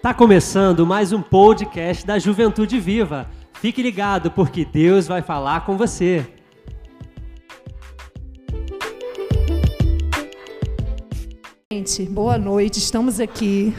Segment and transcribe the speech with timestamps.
[0.00, 3.28] Tá começando mais um podcast da Juventude Viva.
[3.54, 6.24] Fique ligado porque Deus vai falar com você.
[11.72, 12.78] Gente, boa noite.
[12.78, 13.74] Estamos aqui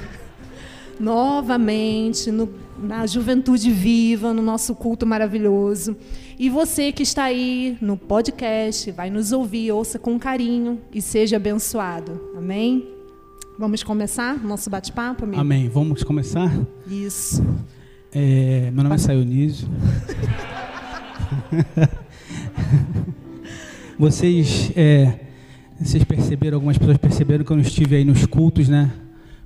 [1.00, 5.96] novamente no, na Juventude Viva, no nosso culto maravilhoso.
[6.38, 11.38] E você que está aí no podcast, vai nos ouvir, ouça com carinho e seja
[11.38, 12.30] abençoado.
[12.36, 12.99] Amém?
[13.60, 15.42] Vamos começar nosso bate-papo, amigo?
[15.42, 15.68] Amém.
[15.68, 16.50] Vamos começar?
[16.90, 17.46] Isso.
[18.10, 19.68] É, meu nome é Saionísio.
[24.00, 25.26] vocês, é,
[25.78, 28.94] vocês perceberam, algumas pessoas perceberam que eu não estive aí nos cultos, né?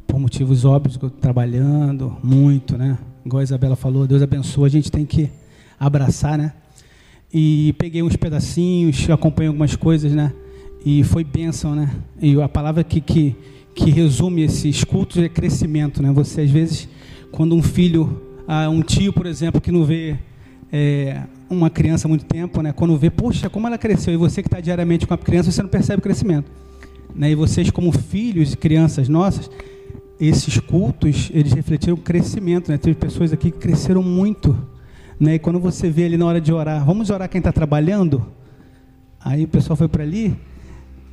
[0.05, 2.99] Por motivos óbvios, que eu trabalhando muito, né?
[3.25, 5.27] Igual a Isabela falou, Deus abençoa, a gente tem que
[5.79, 6.53] abraçar, né?
[7.33, 10.31] E peguei uns pedacinhos, acompanhei algumas coisas, né?
[10.85, 11.89] E foi bênção, né?
[12.21, 13.35] E a palavra que, que
[13.73, 16.11] que resume esses cultos é crescimento, né?
[16.11, 16.87] Você às vezes,
[17.31, 20.17] quando um filho, ah, um tio, por exemplo, que não vê
[20.71, 22.71] é, uma criança há muito tempo, né?
[22.71, 25.61] Quando vê, poxa, como ela cresceu, e você que está diariamente com a criança, você
[25.61, 26.51] não percebe o crescimento,
[27.15, 27.31] né?
[27.31, 29.49] E vocês como filhos e crianças nossas,
[30.19, 32.77] esses cultos, eles refletiram o crescimento, né?
[32.77, 34.57] Teve pessoas aqui que cresceram muito,
[35.19, 35.35] né?
[35.35, 38.25] E quando você vê ali na hora de orar, vamos orar quem está trabalhando?
[39.19, 40.35] Aí o pessoal foi para ali,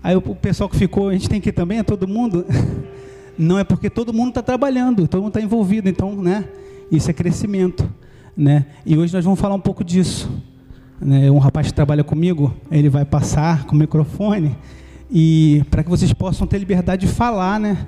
[0.02, 2.46] Aí o pessoal que ficou, a gente tem que ir também, é todo mundo?
[3.36, 6.44] Não é porque todo mundo está trabalhando, todo mundo está envolvido, então, né?
[6.90, 7.88] Isso é crescimento,
[8.36, 8.66] né?
[8.84, 10.30] E hoje nós vamos falar um pouco disso.
[11.00, 11.30] Né?
[11.30, 14.56] Um rapaz que trabalha comigo, ele vai passar com o microfone
[15.10, 17.86] e para que vocês possam ter liberdade de falar, né?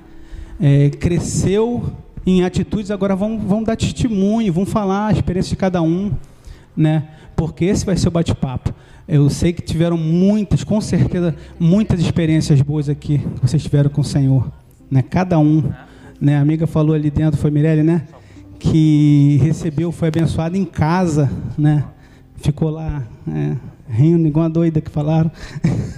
[0.59, 1.91] É, cresceu
[2.25, 6.11] em atitudes, agora vão, vão dar testemunho, vão falar a experiência de cada um,
[6.75, 7.07] né?
[7.35, 8.73] Porque esse vai ser o bate-papo.
[9.07, 13.99] Eu sei que tiveram muitas, com certeza, muitas experiências boas aqui que vocês tiveram com
[13.99, 14.49] o Senhor.
[14.89, 15.01] Né?
[15.01, 15.63] Cada um.
[16.21, 16.37] Né?
[16.37, 18.03] A amiga falou ali dentro, foi Mirelle, né?
[18.57, 21.83] Que recebeu, foi abençoado em casa, né?
[22.37, 23.57] Ficou lá é,
[23.89, 25.29] rindo, igual a doida que falaram.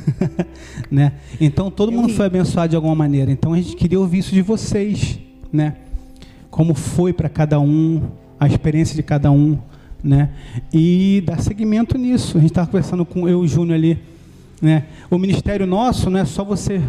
[0.89, 1.13] né?
[1.39, 3.31] Então todo mundo foi abençoado de alguma maneira.
[3.31, 5.19] Então a gente queria ouvir isso de vocês,
[5.53, 5.75] né?
[6.49, 8.01] Como foi para cada um,
[8.39, 9.59] a experiência de cada um
[10.05, 10.29] né?
[10.71, 12.37] E dar seguimento nisso.
[12.37, 13.99] A gente estava conversando com eu e o Júnior ali,
[14.61, 14.85] né?
[15.09, 16.81] O ministério nosso não é só você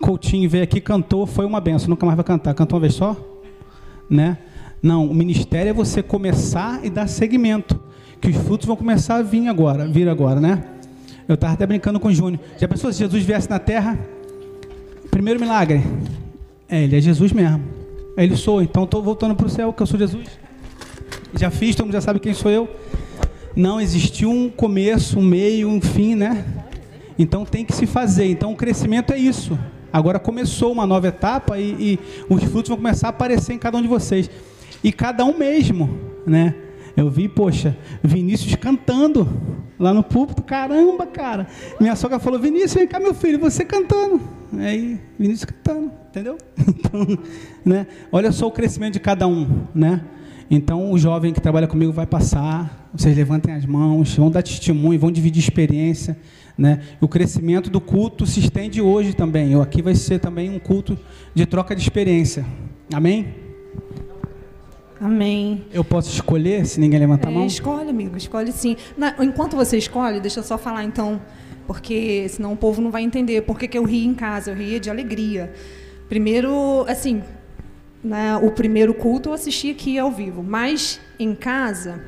[0.00, 2.54] Coutinho veio aqui cantou, foi uma benção, nunca mais vai cantar.
[2.54, 3.16] Cantou uma vez só?
[4.10, 4.36] Né?
[4.82, 7.78] Não, o ministério é você começar e dar seguimento,
[8.20, 10.64] que os frutos vão começar a vir agora, vir agora, né?
[11.28, 12.40] Eu estava até brincando com o Júnior.
[12.58, 13.96] Já pensou se Jesus viesse na terra?
[15.08, 15.80] Primeiro milagre.
[16.68, 17.62] É, ele é Jesus mesmo.
[18.16, 20.41] Ele sou, então estou voltando para o céu, que eu sou Jesus
[21.34, 22.68] já fiz, todo mundo já sabe quem sou eu.
[23.54, 26.44] Não existiu um começo, um meio, um fim, né?
[27.18, 28.26] Então tem que se fazer.
[28.26, 29.58] Então o crescimento é isso.
[29.92, 31.98] Agora começou uma nova etapa e, e
[32.28, 34.30] os frutos vão começar a aparecer em cada um de vocês.
[34.82, 36.54] E cada um mesmo, né?
[36.96, 39.28] Eu vi, poxa, Vinícius cantando
[39.78, 41.46] lá no púlpito, caramba, cara.
[41.80, 44.20] Minha sogra falou, Vinícius, vem cá, meu filho, você cantando.
[44.58, 46.38] Aí, Vinícius cantando, entendeu?
[46.82, 47.06] Então,
[47.64, 47.86] né?
[48.10, 50.04] Olha só o crescimento de cada um, né?
[50.50, 54.98] Então, o jovem que trabalha comigo vai passar, vocês levantem as mãos, vão dar testemunho,
[54.98, 56.16] vão dividir experiência.
[56.56, 56.80] Né?
[57.00, 59.60] O crescimento do culto se estende hoje também.
[59.60, 60.98] Aqui vai ser também um culto
[61.34, 62.44] de troca de experiência.
[62.92, 63.34] Amém?
[65.00, 65.64] Amém.
[65.72, 67.44] Eu posso escolher, se ninguém levantar a mão?
[67.44, 68.76] Escolhe, amigo, escolhe sim.
[68.96, 71.20] Na, enquanto você escolhe, deixa eu só falar então,
[71.66, 74.52] porque senão o povo não vai entender por que, que eu ri em casa.
[74.52, 75.52] Eu ria de alegria.
[76.08, 77.22] Primeiro, assim,
[78.02, 82.02] né, o primeiro culto eu assisti aqui ao vivo, mas em casa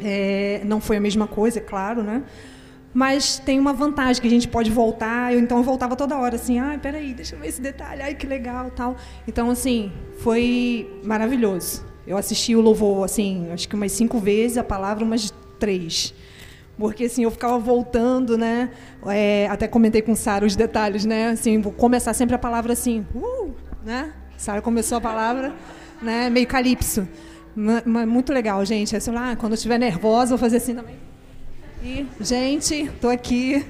[0.00, 2.22] é, não foi a mesma coisa, é claro, né?
[2.92, 5.32] Mas tem uma vantagem que a gente pode voltar.
[5.32, 8.14] Eu então eu voltava toda hora assim, ai, peraí, deixa eu ver esse detalhe, ai
[8.14, 8.96] que legal, tal.
[9.28, 11.84] Então assim foi maravilhoso.
[12.06, 16.14] Eu assisti o louvor assim, acho que umas cinco vezes, a palavra umas três
[16.80, 18.70] porque assim eu ficava voltando, né?
[19.06, 21.28] É, até comentei com Sara os detalhes, né?
[21.28, 23.54] Assim, vou começar sempre a palavra assim, uh,
[23.84, 24.14] né?
[24.40, 25.52] Sara começou a palavra,
[26.00, 27.06] né, meio calypso.
[27.54, 28.96] Muito legal, gente.
[28.96, 30.96] É, sei lá, quando eu estiver nervosa, vou fazer assim também.
[31.84, 33.62] E, gente, estou aqui.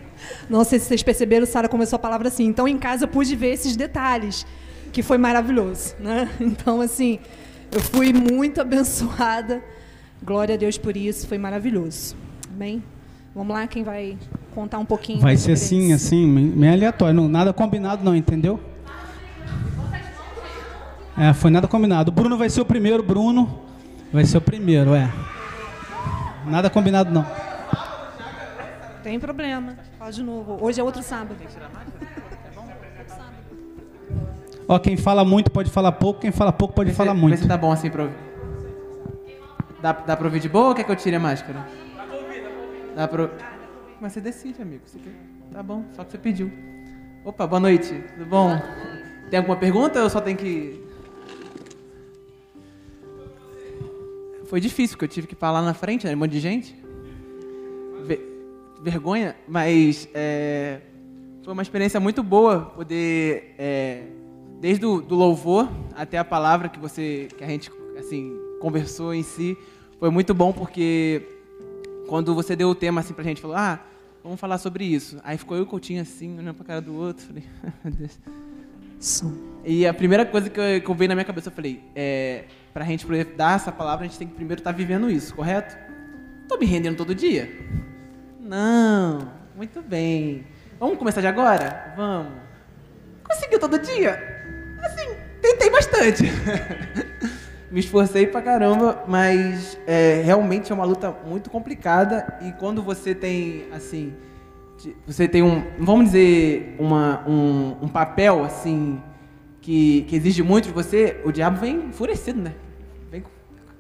[0.49, 2.45] Não sei se vocês perceberam, Sara começou a palavra assim.
[2.45, 4.47] Então, em casa, eu pude ver esses detalhes,
[4.93, 5.97] que foi maravilhoso.
[5.99, 6.31] Né?
[6.41, 7.19] Então, assim,
[7.73, 9.61] eu fui muito abençoada.
[10.23, 12.15] Glória a Deus por isso, foi maravilhoso.
[12.55, 12.81] Amém?
[13.35, 14.17] Vamos lá, quem vai
[14.55, 15.19] contar um pouquinho?
[15.19, 17.15] Vai ser assim, assim, meio aleatório.
[17.15, 18.61] Não, nada combinado, não, entendeu?
[21.21, 22.11] É, foi nada combinado.
[22.11, 23.61] O Bruno vai ser o primeiro, Bruno
[24.11, 25.13] vai ser o primeiro, é.
[26.47, 27.27] Nada combinado não.
[29.03, 29.77] Tem problema.
[29.99, 30.57] Fala de novo.
[30.59, 31.37] Hoje é outro sábado.
[34.67, 37.37] Ó, quem fala muito pode falar pouco, quem fala pouco pode Vê falar se, muito.
[37.37, 38.17] Vê se tá bom assim pra ouvir.
[39.83, 41.67] Dá, dá pra ouvir de boa ou quer que eu tire a máscara?
[41.97, 42.95] Dá pra ouvir, dá pra ouvir.
[42.97, 43.31] Dá pra...
[44.01, 44.85] Mas você decide, amigo.
[44.87, 45.13] Você quer...
[45.53, 46.51] Tá bom, só que você pediu.
[47.27, 48.03] Opa, boa noite.
[48.15, 48.59] Tudo bom?
[49.29, 50.80] Tem alguma pergunta ou eu só tenho que...
[54.51, 56.13] Foi difícil, porque eu tive que falar na frente, né?
[56.15, 56.75] Um monte de gente.
[58.05, 58.21] Ve-
[58.83, 60.81] Vergonha, mas é,
[61.45, 64.03] foi uma experiência muito boa poder, é,
[64.61, 69.23] desde o do louvor até a palavra que você, que a gente, assim, conversou em
[69.23, 69.57] si,
[70.01, 71.23] foi muito bom porque
[72.09, 73.79] quando você deu o tema assim pra gente, falou, ah,
[74.25, 75.19] vamos falar sobre isso.
[75.23, 77.45] Aí ficou eu e o Coutinho assim, olhando pra cara do outro, falei,
[77.85, 78.19] meu Deus.
[78.99, 79.33] Som.
[79.65, 82.47] E a primeira coisa que eu, que eu veio na minha cabeça, eu falei, é,
[82.73, 85.77] pra gente poder dar essa palavra, a gente tem que primeiro estar vivendo isso, correto?
[86.49, 87.51] Tô me rendendo todo dia?
[88.41, 90.47] Não, muito bem.
[90.79, 91.93] Vamos começar de agora?
[91.97, 92.33] Vamos.
[93.25, 94.19] Conseguiu todo dia?
[94.83, 96.25] Assim, tentei bastante.
[97.71, 103.15] me esforcei pra caramba, mas é, realmente é uma luta muito complicada e quando você
[103.15, 104.13] tem, assim,
[105.07, 109.01] você tem um, vamos dizer, uma, um, um papel, assim,
[109.61, 112.55] que, que exige muito de você, o diabo vem enfurecido, né?
[113.11, 113.31] Vem com,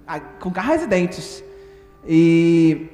[0.06, 1.43] a- com garras e dentes.
[2.06, 2.88] E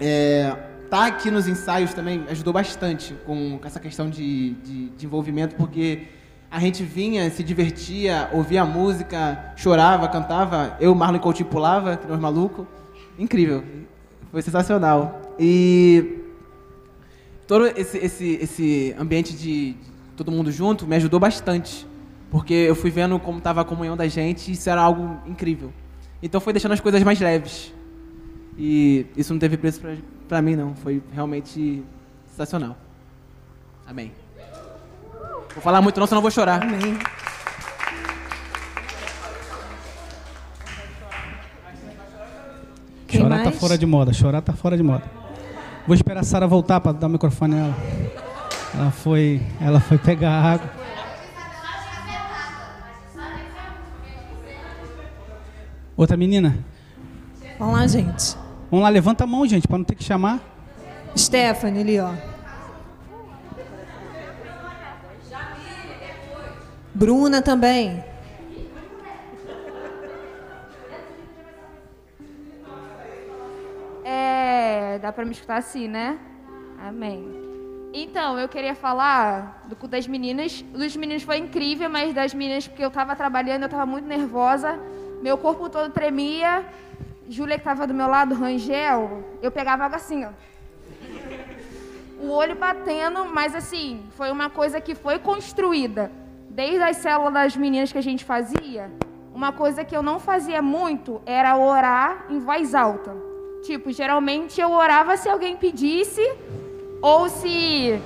[0.00, 0.54] é,
[0.88, 5.54] tá aqui nos ensaios também ajudou bastante com, com essa questão de, de, de envolvimento,
[5.56, 6.08] porque
[6.50, 10.76] a gente vinha, se divertia, ouvia música, chorava, cantava.
[10.80, 12.66] Eu, Marlon Coutinho, pulava, que nem os malucos.
[13.18, 13.62] Incrível.
[14.32, 15.36] Foi sensacional.
[15.38, 16.18] E
[17.46, 19.76] todo esse, esse, esse ambiente de
[20.16, 21.86] todo mundo junto me ajudou bastante.
[22.30, 25.72] Porque eu fui vendo como estava a comunhão da gente e isso era algo incrível.
[26.22, 27.72] Então foi deixando as coisas mais leves.
[28.56, 29.96] E isso não teve preço pra,
[30.28, 30.74] pra mim, não.
[30.76, 31.82] Foi realmente
[32.28, 32.76] sensacional.
[33.86, 34.12] Amém.
[35.54, 36.62] Vou falar muito não, senão eu vou chorar.
[36.62, 36.98] Amém.
[43.08, 45.02] Quem Chorar tá fora de moda, chorar tá fora de moda.
[45.84, 47.76] Vou esperar a Sara voltar para dar o microfone a ela.
[48.72, 50.79] Ela foi, ela foi pegar água.
[56.00, 56.56] Outra menina?
[57.58, 58.34] Vamos lá, gente.
[58.70, 60.40] Vamos lá, levanta a mão, gente, para não ter que chamar.
[61.14, 62.14] Stephanie ali, ó.
[66.94, 68.02] Bruna também.
[74.02, 76.18] É, dá pra me escutar assim, né?
[76.82, 77.26] Amém.
[77.92, 80.64] Então, eu queria falar do das meninas.
[80.72, 84.08] O dos meninos foi incrível, mas das meninas, porque eu tava trabalhando, eu tava muito
[84.08, 84.80] nervosa.
[85.20, 86.64] Meu corpo todo tremia.
[87.28, 90.30] Júlia, que tava do meu lado, Rangel, eu pegava água assim, ó.
[92.20, 96.10] O olho batendo, mas assim, foi uma coisa que foi construída.
[96.48, 98.90] Desde as células das meninas que a gente fazia,
[99.32, 103.14] uma coisa que eu não fazia muito era orar em voz alta.
[103.62, 106.26] Tipo, geralmente eu orava se alguém pedisse,
[107.00, 108.00] ou se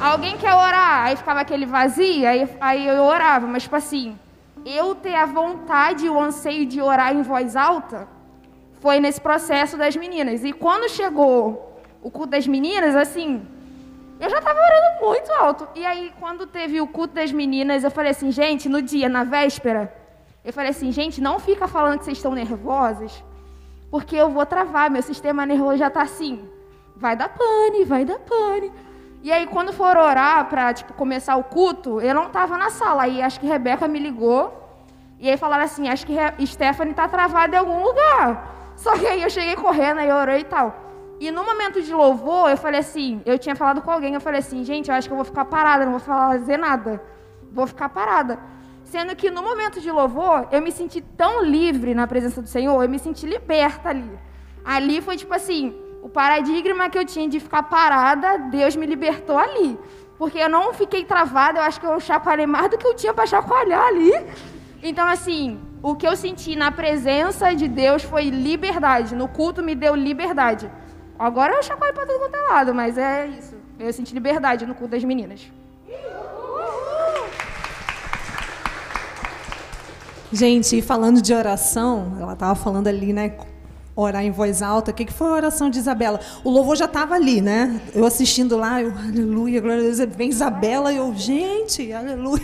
[0.00, 3.46] alguém quer orar, aí ficava aquele vazio, aí, aí eu orava.
[3.46, 4.18] Mas, tipo assim,
[4.64, 8.08] eu ter a vontade e o anseio de orar em voz alta
[8.80, 10.44] foi nesse processo das meninas.
[10.44, 13.46] E quando chegou o culto das meninas, assim,
[14.18, 15.68] eu já tava orando muito alto.
[15.74, 19.24] E aí, quando teve o culto das meninas, eu falei assim, gente, no dia, na
[19.24, 19.92] véspera,
[20.44, 23.22] eu falei assim, gente, não fica falando que vocês estão nervosas,
[23.90, 26.48] porque eu vou travar, meu sistema nervoso já tá assim,
[26.96, 28.72] vai dar pane, vai dar pane.
[29.22, 33.04] E aí, quando for orar pra, tipo, começar o culto, eu não tava na sala.
[33.04, 34.58] Aí, acho que Rebeca me ligou.
[35.18, 38.52] E aí falaram assim, acho que Re- Stephanie tá travada em algum lugar.
[38.76, 40.74] Só que aí eu cheguei correndo, aí orei e tal.
[41.20, 44.40] E no momento de louvor, eu falei assim, eu tinha falado com alguém, eu falei
[44.40, 47.00] assim, gente, eu acho que eu vou ficar parada, não vou fazer nada.
[47.52, 48.40] Vou ficar parada.
[48.82, 52.82] Sendo que no momento de louvor, eu me senti tão livre na presença do Senhor,
[52.82, 54.10] eu me senti liberta ali.
[54.64, 55.72] Ali foi tipo assim,
[56.02, 59.78] o paradigma que eu tinha de ficar parada, Deus me libertou ali.
[60.18, 63.14] Porque eu não fiquei travada, eu acho que eu chacoalhei mais do que eu tinha
[63.14, 64.12] para chacoalhar ali.
[64.82, 69.14] Então, assim, o que eu senti na presença de Deus foi liberdade.
[69.14, 70.68] No culto me deu liberdade.
[71.16, 73.54] Agora eu chacoalho para todo quanto é lado, mas é isso.
[73.78, 75.50] Eu senti liberdade no culto das meninas.
[80.32, 83.36] Gente, e falando de oração, ela estava falando ali, né?
[83.94, 84.90] Orar em voz alta.
[84.90, 86.18] O que, que foi a oração de Isabela?
[86.42, 87.80] O louvor já estava ali, né?
[87.94, 89.98] Eu assistindo lá, eu, aleluia, glória a Deus.
[90.16, 92.42] Vem Isabela e eu, gente, aleluia.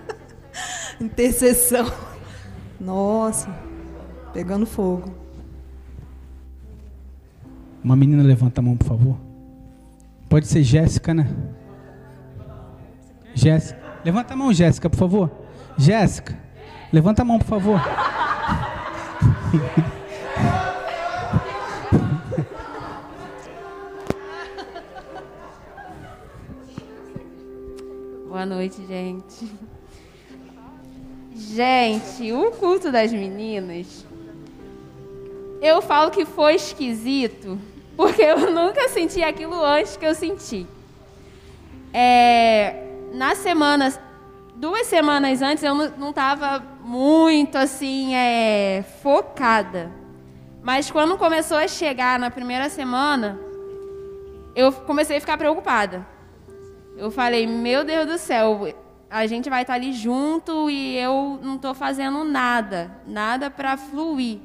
[1.00, 1.90] Intercessão.
[2.78, 3.48] Nossa,
[4.34, 5.14] pegando fogo.
[7.82, 9.16] Uma menina levanta a mão, por favor.
[10.28, 11.34] Pode ser Jéssica, né?
[13.34, 13.80] Jéssica.
[14.04, 15.30] Levanta a mão, Jéssica, por favor.
[15.78, 16.38] Jéssica,
[16.92, 17.80] levanta a mão, por favor.
[28.30, 29.50] Boa noite, gente.
[31.34, 34.06] Gente, o culto das meninas,
[35.60, 37.58] eu falo que foi esquisito,
[37.96, 40.64] porque eu nunca senti aquilo antes que eu senti.
[41.92, 43.92] É, na semana,
[44.54, 49.90] duas semanas antes, eu não estava muito assim, é, focada.
[50.62, 53.40] Mas quando começou a chegar na primeira semana,
[54.54, 56.06] eu comecei a ficar preocupada.
[56.96, 58.68] Eu falei, meu Deus do céu,
[59.08, 64.38] a gente vai estar ali junto e eu não estou fazendo nada, nada para fluir.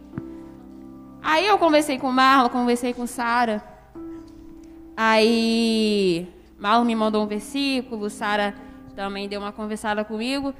[1.22, 3.64] Aí eu conversei com Marlon, conversei com Sara.
[4.96, 8.56] Aí Marlon me mandou um versículo, Sara
[8.96, 10.54] também deu uma conversada comigo.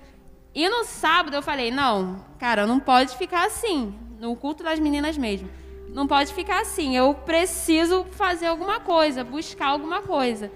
[0.54, 5.18] E no sábado eu falei, não, cara, não pode ficar assim, no culto das meninas
[5.18, 5.50] mesmo.
[5.90, 10.52] Não pode ficar assim, eu preciso fazer alguma coisa, buscar alguma coisa.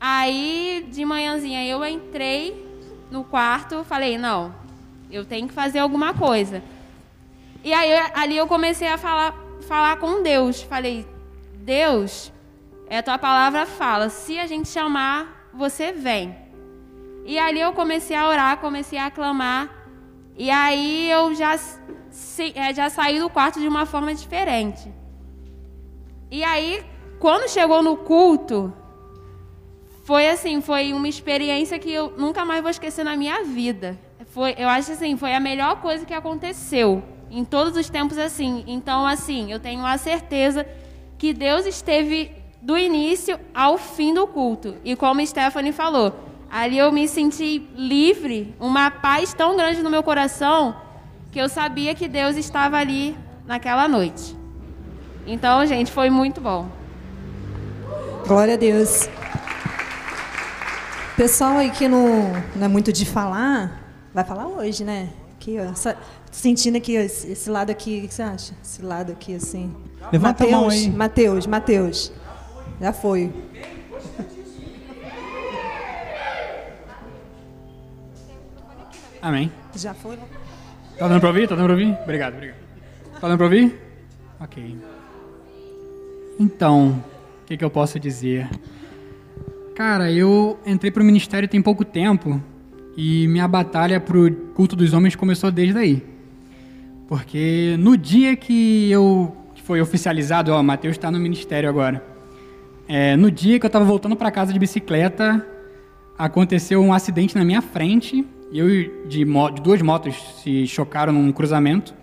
[0.00, 2.66] Aí, de manhãzinha, eu entrei
[3.10, 4.54] no quarto, falei, não,
[5.10, 6.62] eu tenho que fazer alguma coisa.
[7.64, 9.34] E aí, ali eu comecei a falar,
[9.66, 10.62] falar com Deus.
[10.62, 11.06] Falei,
[11.56, 12.32] Deus,
[12.88, 16.36] é a tua palavra fala, se a gente chamar, você vem.
[17.26, 19.68] E ali eu comecei a orar, comecei a clamar.
[20.36, 21.58] E aí eu já,
[22.54, 24.90] é, já saí do quarto de uma forma diferente.
[26.30, 26.82] E aí,
[27.18, 28.72] quando chegou no culto,
[30.08, 33.94] foi assim, foi uma experiência que eu nunca mais vou esquecer na minha vida.
[34.30, 38.64] Foi, eu acho assim, foi a melhor coisa que aconteceu em todos os tempos assim.
[38.66, 40.66] Então, assim, eu tenho a certeza
[41.18, 44.76] que Deus esteve do início ao fim do culto.
[44.82, 46.18] E como Stephanie falou,
[46.50, 50.74] ali eu me senti livre, uma paz tão grande no meu coração
[51.30, 53.14] que eu sabia que Deus estava ali
[53.46, 54.34] naquela noite.
[55.26, 56.66] Então, gente, foi muito bom.
[58.26, 59.06] Glória a Deus.
[61.18, 65.08] Pessoal aí que não, não é muito de falar, vai falar hoje, né?
[65.34, 65.74] Aqui, ó,
[66.30, 68.54] sentindo aqui, ó, esse, esse, lado aqui, o que você acha?
[68.62, 69.74] Esse lado aqui, assim.
[70.12, 70.90] Levanta Mateus, a mão aí.
[70.90, 72.12] Mateus, Mateus.
[72.80, 73.32] Já foi.
[79.20, 79.50] Amém.
[79.74, 80.16] Já foi.
[80.96, 81.48] Tá dando pra ouvir?
[81.48, 81.98] Tá dando pra ouvir?
[82.00, 82.58] Obrigado, obrigado.
[83.20, 83.76] Tá dando pra ouvir?
[84.38, 84.78] Ok.
[86.38, 87.02] Então,
[87.42, 88.48] o que, que eu posso dizer?
[89.78, 92.42] Cara, eu entrei pro ministério tem pouco tempo
[92.96, 96.04] e minha batalha pro culto dos homens começou desde aí.
[97.06, 102.04] Porque no dia que eu que foi oficializado, ó, Mateus está no ministério agora.
[102.88, 105.46] É, no dia que eu estava voltando para casa de bicicleta,
[106.18, 108.26] aconteceu um acidente na minha frente.
[108.52, 108.66] Eu
[109.06, 111.94] de, de duas motos se chocaram num cruzamento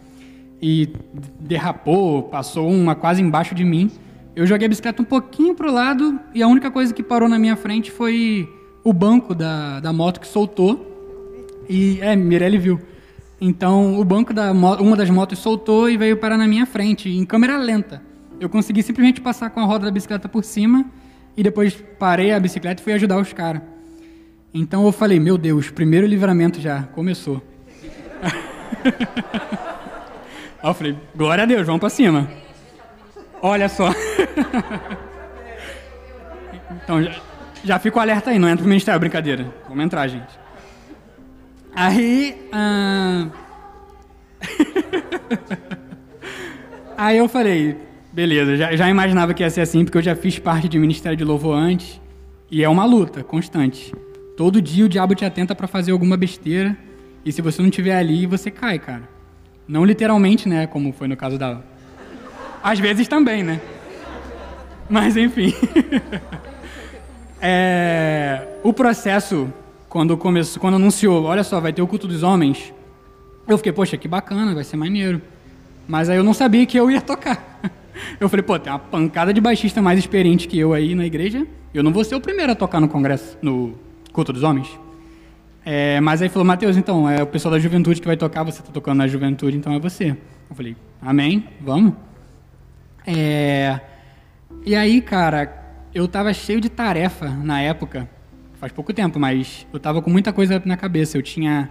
[0.62, 0.94] e
[1.42, 3.92] derrapou, passou uma quase embaixo de mim.
[4.36, 7.40] Eu joguei a bicicleta um pouquinho pro lado e a única coisa que parou na
[7.40, 8.50] minha frente foi
[8.84, 11.64] o banco da, da moto que soltou.
[11.70, 12.82] E, é, Mirelle viu.
[13.40, 17.26] Então, o banco da uma das motos soltou e veio parar na minha frente, em
[17.26, 18.02] câmera lenta.
[18.38, 20.86] Eu consegui simplesmente passar com a roda da bicicleta por cima
[21.38, 23.62] e depois parei a bicicleta e fui ajudar os caras.
[24.54, 27.42] Então eu falei, meu Deus, primeiro livramento já, começou.
[30.62, 32.45] Aí eu falei, glória a Deus, vamos para cima.
[33.48, 33.94] Olha só.
[36.84, 37.12] então, já,
[37.64, 39.54] já fico alerta aí, não entra no ministério, brincadeira.
[39.70, 40.40] Vamos entrar, gente.
[41.76, 42.36] Aí.
[46.98, 47.78] Aí eu falei,
[48.12, 51.16] beleza, já, já imaginava que ia ser assim, porque eu já fiz parte de ministério
[51.16, 52.02] de louvor antes.
[52.50, 53.94] E é uma luta constante.
[54.36, 56.76] Todo dia o diabo te atenta para fazer alguma besteira.
[57.24, 59.08] E se você não estiver ali, você cai, cara.
[59.68, 60.66] Não literalmente, né?
[60.66, 61.62] Como foi no caso da,
[62.66, 63.62] às vezes também, né?
[64.90, 65.54] Mas enfim.
[67.40, 69.54] é, o processo,
[69.88, 72.74] quando começou, quando anunciou, olha só, vai ter o culto dos homens,
[73.48, 75.22] eu fiquei, poxa, que bacana, vai ser maneiro.
[75.88, 77.62] Mas aí eu não sabia que eu ia tocar.
[78.20, 81.48] Eu falei, pô, tem uma pancada de baixista mais experiente que eu aí na igreja.
[81.74, 83.74] Eu não vou ser o primeiro a tocar no congresso, no
[84.12, 84.68] culto dos homens.
[85.64, 88.60] É, mas aí falou, Mateus, então, é o pessoal da juventude que vai tocar, você
[88.60, 90.10] está tocando na juventude, então é você.
[90.50, 91.94] Eu falei, amém, vamos.
[93.06, 93.80] É...
[94.66, 98.10] E aí, cara, eu tava cheio de tarefa na época,
[98.60, 101.18] faz pouco tempo, mas eu tava com muita coisa na cabeça.
[101.18, 101.70] Eu tinha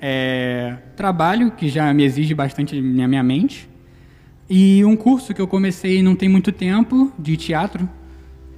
[0.00, 0.76] é...
[0.96, 3.68] trabalho, que já me exige bastante na minha mente,
[4.48, 7.88] e um curso que eu comecei não tem muito tempo, de teatro,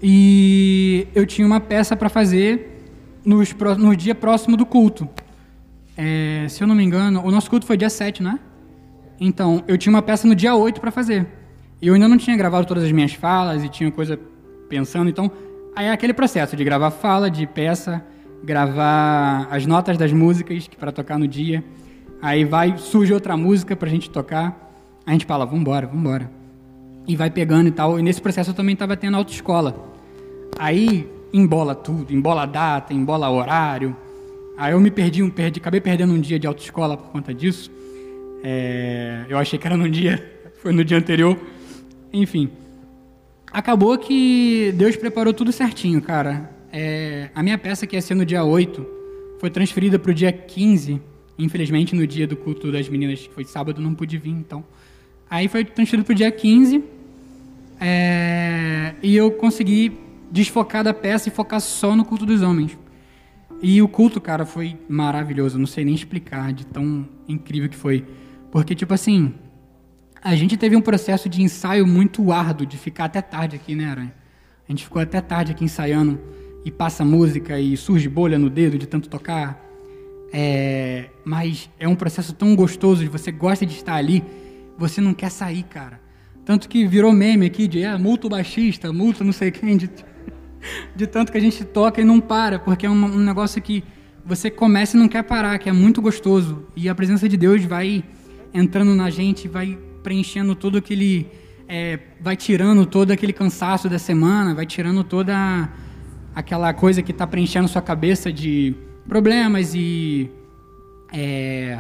[0.03, 2.83] e eu tinha uma peça para fazer
[3.25, 5.09] nos, no dia próximo do culto.
[5.97, 8.39] É, se eu não me engano, o nosso culto foi dia 7, não é?
[9.21, 11.27] Então, eu tinha uma peça no dia 8 para fazer.
[11.85, 14.19] E eu ainda não tinha gravado todas as minhas falas e tinha coisa
[14.71, 15.11] pensando.
[15.11, 15.31] Então,
[15.77, 18.03] aí é aquele processo de gravar fala, de peça,
[18.43, 21.63] gravar as notas das músicas para tocar no dia.
[22.23, 24.75] Aí vai, surge outra música pra gente tocar.
[25.05, 26.31] A gente fala, vambora, vambora.
[27.07, 28.01] E vai pegando e tal.
[28.01, 29.77] E nesse processo eu também estava tendo autoescola.
[30.59, 33.95] Aí embola tudo, embola a data, embola horário.
[34.57, 37.71] Aí eu me perdi, um, perdi, acabei perdendo um dia de autoescola por conta disso.
[38.43, 41.39] É, eu achei que era no dia, foi no dia anterior.
[42.15, 42.49] Enfim,
[43.53, 46.49] acabou que Deus preparou tudo certinho, cara.
[46.73, 48.87] É, a minha peça que ia ser no dia 8
[49.41, 51.03] foi transferida para o dia 15.
[51.37, 54.65] Infelizmente, no dia do culto das meninas, que foi sábado, não pude vir, então.
[55.29, 56.85] Aí foi transferido para o dia 15.
[57.81, 59.93] é, e eu consegui
[60.31, 62.79] desfocar da peça e focar só no culto dos homens.
[63.61, 65.59] E o culto, cara, foi maravilhoso.
[65.59, 68.05] Não sei nem explicar de tão incrível que foi.
[68.53, 69.35] Porque, tipo assim,
[70.25, 73.85] a gente teve um processo de ensaio muito árduo, de ficar até tarde aqui, né,
[73.85, 74.15] Aranha?
[74.67, 76.19] A gente ficou até tarde aqui ensaiando
[76.65, 79.63] e passa música e surge bolha no dedo de tanto tocar.
[80.33, 84.25] É, mas é um processo tão gostoso você gosta de estar ali,
[84.79, 86.01] você não quer sair, cara.
[86.43, 89.91] Tanto que virou meme aqui de é, multo baixista, multo não sei quem, de,
[90.97, 93.85] de tanto que a gente toca e não para, porque é um, um negócio que
[94.25, 96.67] você começa e não quer parar, que é muito gostoso.
[96.75, 98.03] E a presença de Deus vai
[98.55, 101.27] entrando na gente, vai preenchendo todo aquele.
[101.67, 105.69] é, vai tirando todo aquele cansaço da semana, vai tirando toda
[106.35, 108.75] aquela coisa que está preenchendo sua cabeça de
[109.09, 110.31] problemas e.
[111.13, 111.79] é,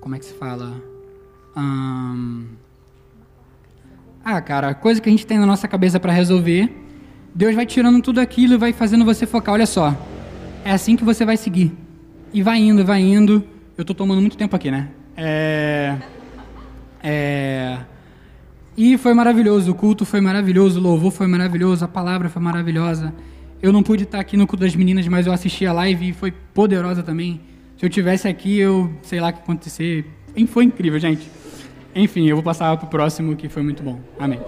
[0.00, 0.82] como é que se fala?
[4.24, 6.70] Ah, cara, coisa que a gente tem na nossa cabeça para resolver.
[7.34, 9.54] Deus vai tirando tudo aquilo e vai fazendo você focar.
[9.54, 9.96] Olha só,
[10.64, 11.72] é assim que você vai seguir.
[12.32, 13.44] E vai indo, vai indo.
[13.78, 14.88] Eu tô tomando muito tempo aqui, né?
[15.16, 15.96] É.
[17.08, 17.78] É.
[18.76, 23.14] E foi maravilhoso, o culto foi maravilhoso, o louvor foi maravilhoso, a palavra foi maravilhosa.
[23.62, 26.12] Eu não pude estar aqui no culto das meninas, mas eu assisti a live e
[26.12, 27.40] foi poderosa também.
[27.78, 30.04] Se eu tivesse aqui, eu sei lá o que acontecer.
[30.34, 31.30] E Foi incrível, gente.
[31.94, 34.00] Enfim, eu vou passar pro próximo que foi muito bom.
[34.18, 34.40] Amém.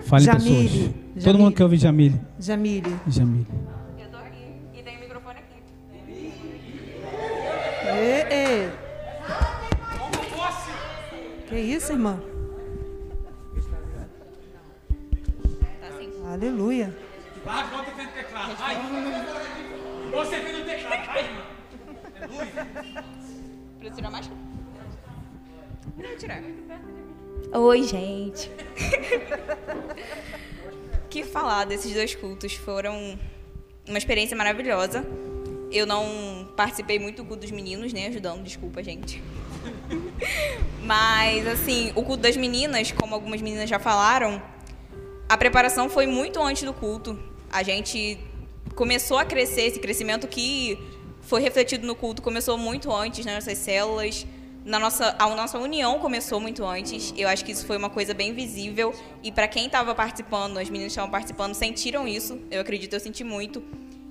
[0.00, 0.94] Fale, Jamile, pessoas.
[1.14, 1.42] Todo Jamile.
[1.44, 2.20] mundo quer ouvir Jamile.
[2.40, 2.94] Jamile.
[3.06, 3.46] Jamile.
[5.20, 5.62] Microfone aqui.
[7.86, 8.70] Ê, ê.
[11.48, 12.20] Que isso, irmã?
[16.32, 16.96] Aleluia.
[23.78, 24.30] Pra tirar mais?
[25.96, 26.42] Não, tirar.
[27.52, 28.50] Oi, gente.
[31.10, 33.18] que falar desses dois cultos foram
[33.90, 35.04] uma experiência maravilhosa.
[35.70, 38.06] Eu não participei muito do culto dos meninos, né?
[38.06, 39.22] Ajudando, desculpa, gente.
[40.82, 44.42] Mas, assim, o culto das meninas, como algumas meninas já falaram,
[45.28, 47.18] a preparação foi muito antes do culto.
[47.52, 48.18] A gente
[48.74, 50.78] começou a crescer, esse crescimento que
[51.22, 54.26] foi refletido no culto começou muito antes nas nossas células.
[54.64, 57.14] Na nossa, a nossa união começou muito antes.
[57.16, 58.94] Eu acho que isso foi uma coisa bem visível.
[59.22, 62.38] E para quem estava participando, as meninas que estavam participando, sentiram isso.
[62.50, 63.62] Eu acredito, eu senti muito.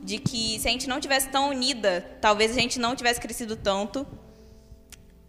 [0.02, 3.56] De que se a gente não tivesse tão unida, talvez a gente não tivesse crescido
[3.56, 4.08] tanto.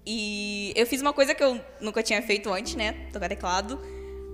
[0.07, 2.93] E eu fiz uma coisa que eu nunca tinha feito antes, né?
[3.13, 3.79] Tocar teclado.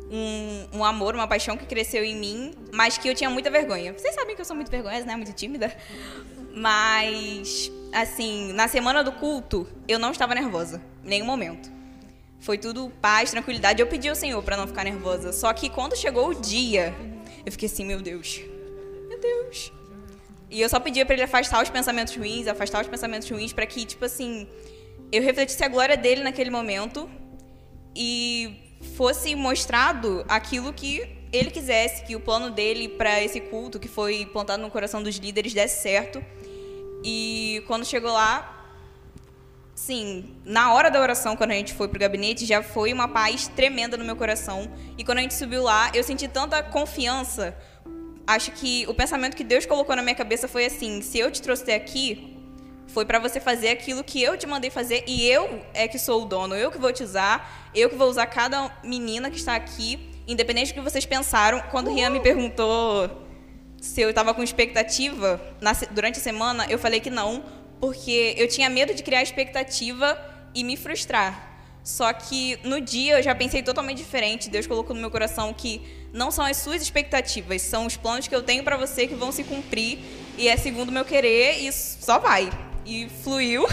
[0.09, 3.92] Um, um amor, uma paixão que cresceu em mim, mas que eu tinha muita vergonha.
[3.92, 5.16] Vocês sabem que eu sou muito vergonhosa, né?
[5.16, 5.77] Muito tímida.
[6.56, 10.80] Mas, assim, na semana do culto, eu não estava nervosa.
[11.04, 11.70] Em nenhum momento.
[12.40, 13.82] Foi tudo paz, tranquilidade.
[13.82, 15.34] Eu pedi ao Senhor para não ficar nervosa.
[15.34, 16.94] Só que quando chegou o dia,
[17.44, 18.40] eu fiquei assim, meu Deus.
[19.06, 19.70] Meu Deus.
[20.50, 23.66] E eu só pedia para ele afastar os pensamentos ruins, afastar os pensamentos ruins, para
[23.66, 24.48] que, tipo assim,
[25.12, 27.06] eu refletisse a glória dele naquele momento
[27.94, 33.88] e fosse mostrado aquilo que ele quisesse, que o plano dele para esse culto que
[33.88, 36.24] foi plantado no coração dos líderes desse certo.
[37.08, 38.66] E quando chegou lá,
[39.76, 43.46] sim, na hora da oração, quando a gente foi pro gabinete, já foi uma paz
[43.46, 44.68] tremenda no meu coração.
[44.98, 47.56] E quando a gente subiu lá, eu senti tanta confiança.
[48.26, 51.40] Acho que o pensamento que Deus colocou na minha cabeça foi assim: se eu te
[51.40, 52.36] trouxe aqui,
[52.88, 56.22] foi para você fazer aquilo que eu te mandei fazer e eu é que sou
[56.22, 59.54] o dono, eu que vou te usar, eu que vou usar cada menina que está
[59.54, 61.60] aqui, independente do que vocês pensaram.
[61.70, 63.25] Quando Rian me perguntou
[63.80, 67.44] se eu estava com expectativa na durante a semana, eu falei que não,
[67.80, 70.18] porque eu tinha medo de criar expectativa
[70.54, 71.54] e me frustrar.
[71.84, 74.50] Só que no dia eu já pensei totalmente diferente.
[74.50, 75.80] Deus colocou no meu coração que
[76.12, 79.30] não são as suas expectativas, são os planos que eu tenho para você que vão
[79.30, 80.00] se cumprir
[80.36, 82.50] e é segundo o meu querer e só vai.
[82.84, 83.66] E fluiu.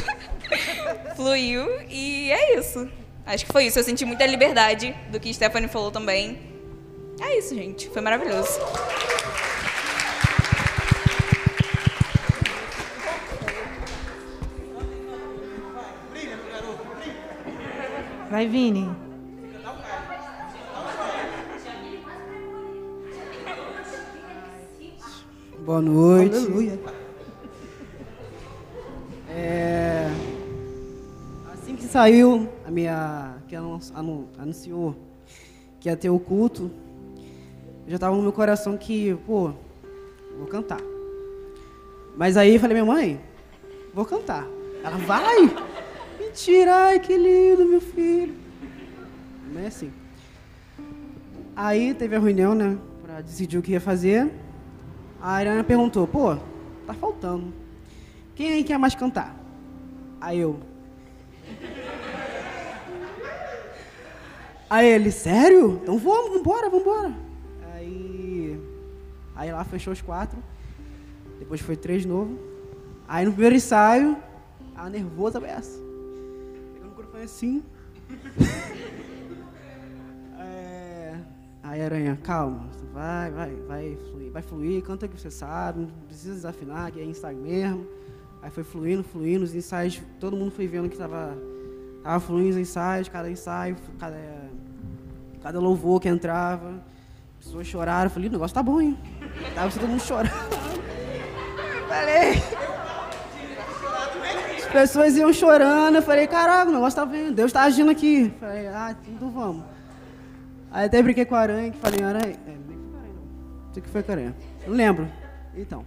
[1.16, 2.88] fluiu e é isso.
[3.26, 3.80] Acho que foi isso.
[3.80, 6.40] Eu senti muita liberdade do que Stephanie falou também.
[7.20, 7.90] É isso, gente.
[7.90, 8.60] Foi maravilhoso.
[18.34, 18.90] Vai, Vini.
[25.64, 26.36] Boa noite.
[26.38, 26.80] Aleluia.
[29.30, 30.10] É,
[31.54, 34.96] assim que saiu a minha que anun- anu- anunciou
[35.80, 36.72] que ia ter o culto,
[37.88, 39.52] já tava no meu coração que, pô,
[40.40, 40.82] vou cantar.
[42.18, 43.22] Mas aí eu falei, minha mãe,
[43.94, 44.48] vou cantar.
[44.84, 45.73] Ela vai.
[46.20, 48.36] Mentira, ai que lindo, meu filho.
[49.52, 49.92] Não é assim.
[51.56, 54.32] Aí teve a reunião, né, pra decidir o que ia fazer.
[55.22, 56.36] A Ariana perguntou, pô,
[56.88, 57.54] tá faltando.
[58.36, 59.36] Quem aí quer mais cantar?
[60.20, 60.60] Aí eu.
[64.70, 65.80] Aí ele, sério?
[65.84, 67.14] Então vamos, vambora, vambora.
[67.76, 68.60] Aí.
[69.36, 70.38] Aí lá fechou os quatro.
[71.38, 72.40] Depois foi três de novo.
[73.08, 74.18] Aí no primeiro ensaio,
[74.76, 75.80] a nervosa beça.
[77.24, 77.64] Assim.
[80.46, 81.16] É,
[81.64, 86.34] Aí aranha, calma, vai, vai, vai fluir, vai fluir, canta que você sabe, não precisa
[86.34, 87.88] desafinar, que é ensaio mesmo.
[88.42, 91.38] Aí foi fluindo, fluindo, os ensaios, todo mundo foi vendo que tava,
[92.04, 94.18] tava fluindo os ensaios, cada ensaio, cada,
[95.42, 96.84] cada louvor que entrava,
[97.40, 98.98] as pessoas choraram, eu falei, o negócio tá bom, hein?
[99.56, 100.34] Tava todo mundo chorando.
[101.88, 102.73] Falei.
[104.74, 108.34] As pessoas iam chorando, eu falei, caraca, o negócio tá vendo, Deus tá agindo aqui.
[108.40, 109.64] Falei, ah, então vamos.
[110.72, 112.36] Aí até brinquei com a aranha, que falei, aranha.
[112.48, 113.72] É, nem foi aranha, não.
[113.72, 114.36] Sei que foi aranha.
[114.66, 115.08] Não lembro.
[115.56, 115.86] Então.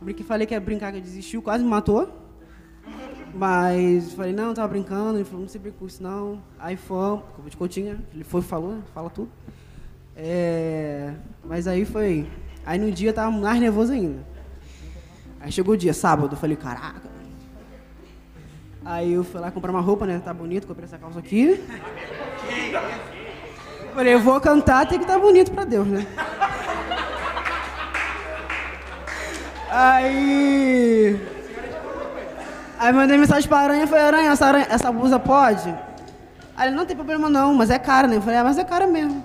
[0.00, 2.18] Eu brinquei, falei que ia brincar, que desistiu, quase me matou.
[3.34, 5.18] Mas falei, não, tava brincando.
[5.18, 6.42] Ele falou, não se brinca com isso não.
[6.58, 9.30] Aí fomos, como de Coutinho, ele foi falou, fala tudo.
[10.16, 11.12] É,
[11.44, 12.26] mas aí foi.
[12.64, 14.24] Aí no dia eu tava mais nervoso ainda.
[15.38, 17.13] Aí chegou o dia, sábado, eu falei, caraca.
[18.84, 20.20] Aí eu fui lá comprar uma roupa, né?
[20.22, 21.64] Tá bonito, comprei essa calça aqui.
[23.94, 26.06] Falei, eu vou cantar, tem que estar bonito pra Deus, né?
[29.70, 31.18] Aí.
[32.78, 35.74] Aí mandei mensagem pra Aranha, falei, Aranha, essa, aranha, essa blusa pode?
[36.56, 38.16] Aí ele, não tem problema não, mas é cara, né?
[38.16, 39.24] Eu falei, ah, mas é cara mesmo.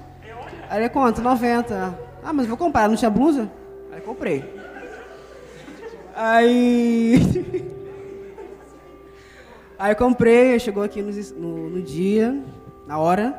[0.70, 1.22] Aí ele, quanto?
[1.22, 2.00] 90.
[2.24, 3.50] Ah, mas vou comprar, não tinha blusa?
[3.92, 4.58] Aí comprei.
[6.16, 7.66] Aí.
[9.80, 12.38] Aí eu comprei, chegou aqui no, no, no dia,
[12.86, 13.34] na hora,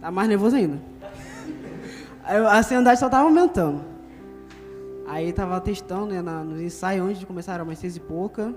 [0.00, 0.80] tá mais nervoso ainda.
[2.24, 3.84] Aí a ansiedade só tava aumentando.
[5.06, 8.54] Aí tava testando, né, nos ensaios antes de começar, era umas seis e pouca.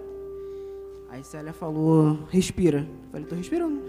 [1.09, 2.79] Aí Célia falou, respira.
[2.79, 3.81] Eu falei, tô respirando.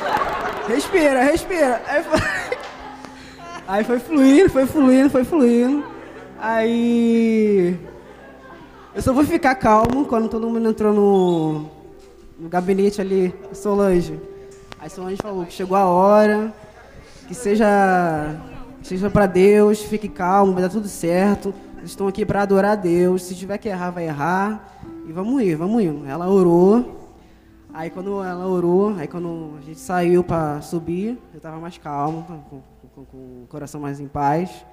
[0.68, 1.82] respira, respira.
[1.86, 2.20] Aí foi...
[3.66, 5.82] Aí foi fluindo, foi fluindo, foi fluindo.
[6.38, 7.78] Aí.
[8.94, 11.70] Eu só vou ficar calmo quando todo mundo entrou no,
[12.38, 14.20] no gabinete ali, Solange.
[14.78, 16.52] Aí Solange falou que chegou a hora,
[17.26, 18.36] que seja,
[18.82, 21.54] seja para Deus, fique calmo, vai dar tudo certo.
[21.78, 23.22] Eles estão aqui para adorar a Deus.
[23.22, 24.78] Se tiver que errar, vai errar.
[25.06, 26.06] E vamos ir, vamos indo.
[26.06, 27.02] Ela orou.
[27.72, 32.22] Aí quando ela orou, aí quando a gente saiu para subir, eu tava mais calmo,
[32.22, 32.62] com,
[32.94, 34.64] com, com o coração mais em paz.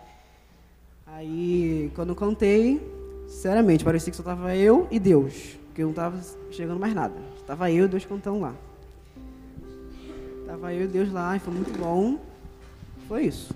[1.08, 2.80] Aí quando eu cantei,
[3.28, 6.20] sinceramente, parecia que só tava eu e Deus, porque eu não tava
[6.52, 7.16] chegando mais nada.
[7.52, 8.54] Tava eu e Deus cantando lá.
[10.48, 12.18] Tava eu e Deus lá e foi muito bom.
[13.10, 13.54] Foi isso.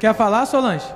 [0.00, 0.92] Quer falar, Solange?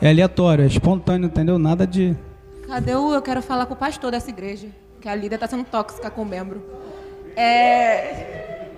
[0.00, 1.58] É aleatório, é espontâneo, entendeu?
[1.58, 2.16] Nada de.
[2.72, 3.12] Cadê o.
[3.12, 4.66] Eu quero falar com o pastor dessa igreja,
[4.98, 6.64] que a líder está sendo tóxica com o membro.
[7.36, 8.70] É.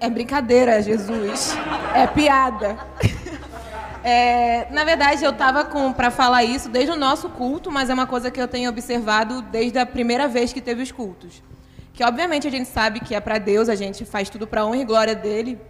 [0.00, 1.54] É brincadeira, Jesus.
[1.94, 2.78] É piada.
[4.02, 5.62] É, na verdade, eu estava
[5.94, 9.42] para falar isso desde o nosso culto, mas é uma coisa que eu tenho observado
[9.42, 11.42] desde a primeira vez que teve os cultos.
[11.92, 14.78] Que obviamente a gente sabe que é para Deus, a gente faz tudo para honra
[14.78, 15.60] e glória dele,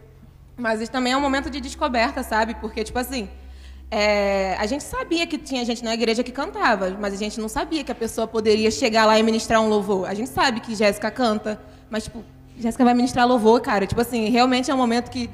[0.56, 2.54] mas isso também é um momento de descoberta, sabe?
[2.54, 3.28] Porque tipo assim,
[3.90, 7.48] é, a gente sabia que tinha gente na igreja que cantava, mas a gente não
[7.48, 10.08] sabia que a pessoa poderia chegar lá e ministrar um louvor.
[10.08, 12.24] A gente sabe que Jéssica canta, mas, tipo,
[12.56, 13.86] Jéssica vai ministrar louvor, cara.
[13.86, 15.28] Tipo assim, realmente é um momento que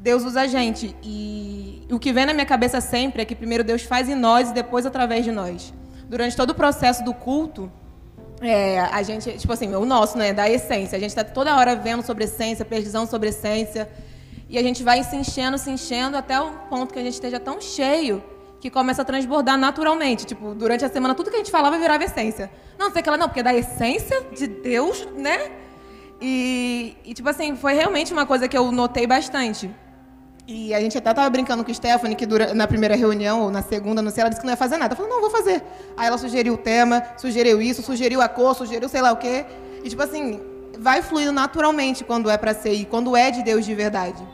[0.00, 0.94] Deus usa a gente.
[1.02, 4.50] E o que vem na minha cabeça sempre é que primeiro Deus faz em nós
[4.50, 5.72] e depois através de nós.
[6.06, 7.72] Durante todo o processo do culto,
[8.42, 10.96] é, a gente, tipo assim, o nosso, né, da essência.
[10.96, 13.88] A gente está toda hora vendo sobre essência, pesquisando sobre essência.
[14.54, 17.40] E a gente vai se enchendo, se enchendo, até o ponto que a gente esteja
[17.40, 18.22] tão cheio
[18.60, 20.24] que começa a transbordar naturalmente.
[20.24, 22.48] Tipo, durante a semana, tudo que a gente falava virava essência.
[22.78, 25.50] Não, sei que ela não, porque é da essência de Deus, né?
[26.20, 29.68] E, e, tipo assim, foi realmente uma coisa que eu notei bastante.
[30.46, 33.60] E a gente até estava brincando com a Stephanie, que na primeira reunião, ou na
[33.60, 34.92] segunda, não sei, ela disse que não ia fazer nada.
[34.92, 35.64] Eu falei, não, vou fazer.
[35.96, 39.46] Aí ela sugeriu o tema, sugeriu isso, sugeriu a cor, sugeriu sei lá o quê.
[39.82, 40.40] E, tipo assim,
[40.78, 44.24] vai fluindo naturalmente quando é para ser, e quando é de Deus de verdade.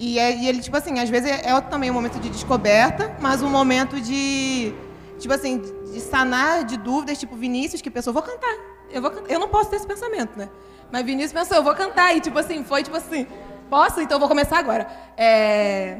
[0.00, 3.14] E, é, e ele, tipo assim, às vezes é, é também um momento de descoberta,
[3.20, 4.72] mas um momento de,
[5.18, 5.58] tipo assim,
[5.92, 8.56] de sanar de dúvidas, tipo Vinícius, que pensou, vou cantar.
[8.90, 10.48] Eu, vou, eu não posso ter esse pensamento, né?
[10.90, 12.16] Mas Vinícius pensou, eu vou cantar.
[12.16, 13.26] E, tipo assim, foi, tipo assim,
[13.70, 14.00] Posso?
[14.00, 14.88] Então eu vou começar agora.
[15.16, 15.98] É...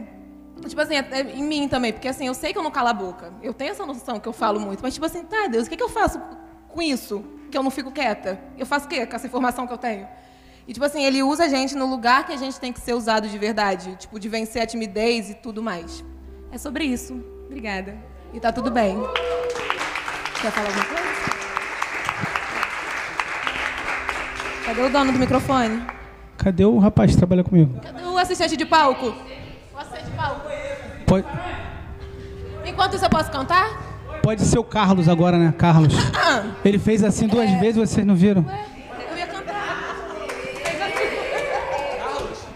[0.66, 2.92] Tipo assim, é em mim também, porque assim, eu sei que eu não calo a
[2.92, 3.32] boca.
[3.42, 5.76] Eu tenho essa noção que eu falo muito, mas tipo assim, tá, Deus, o que,
[5.76, 6.20] que eu faço
[6.68, 7.24] com isso?
[7.50, 8.38] Que eu não fico quieta?
[8.58, 10.06] Eu faço o quê com essa informação que eu tenho?
[10.66, 12.94] E tipo assim, ele usa a gente no lugar que a gente tem que ser
[12.94, 16.04] usado de verdade, tipo, de vencer a timidez e tudo mais.
[16.52, 17.14] É sobre isso.
[17.46, 17.96] Obrigada.
[18.32, 18.96] E tá tudo bem.
[20.40, 21.10] Quer falar alguma coisa?
[24.64, 25.82] Cadê o dono do microfone?
[26.36, 27.80] Cadê o rapaz que trabalha comigo?
[27.80, 29.06] Cadê o assistente de palco?
[29.74, 30.48] O assistente de palco.
[31.06, 31.26] Pode,
[32.64, 33.90] Enquanto isso, eu posso cantar?
[34.22, 35.52] pode ser o Carlos agora, né?
[35.56, 35.94] Carlos.
[36.64, 38.44] Ele fez assim duas vezes, vocês não viram?
[39.10, 39.96] Eu ia cantar.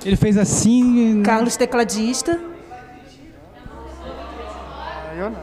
[0.05, 1.23] Ele fez assim.
[1.23, 2.39] Carlos, tecladista.
[5.17, 5.41] Eu não.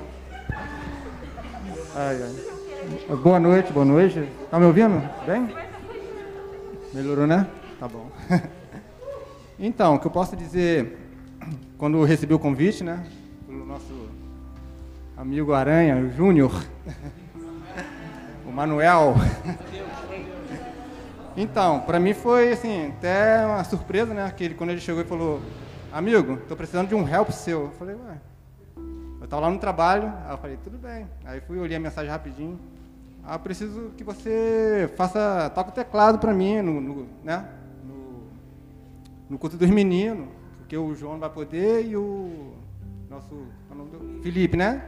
[1.96, 3.16] Ai, ai.
[3.16, 4.30] Boa noite, boa noite.
[4.50, 5.02] Tá me ouvindo?
[5.26, 5.50] Bem?
[6.94, 7.48] Melhorou, né?
[7.80, 8.10] Tá bom.
[9.64, 10.98] Então, o que eu posso dizer,
[11.78, 13.06] quando eu recebi o convite, né,
[13.48, 14.10] do nosso
[15.16, 16.52] amigo Aranha, o Júnior,
[18.44, 19.14] o Manuel.
[21.36, 25.06] Então, para mim foi assim, até uma surpresa, né, que ele, quando ele chegou e
[25.06, 25.42] falou,
[25.92, 27.64] amigo, tô precisando de um help seu.
[27.64, 28.18] Eu falei, ué,
[29.20, 31.08] eu estava lá no trabalho, aí eu falei, tudo bem.
[31.26, 32.60] Aí fui, olhei a mensagem rapidinho.
[33.24, 37.46] Ah, preciso que você faça, toque o teclado para mim, no, no, né?
[39.30, 42.54] no culto dos meninos, porque o João vai poder e o
[43.10, 43.34] nosso
[43.70, 44.84] é o nome do- Felipe, né?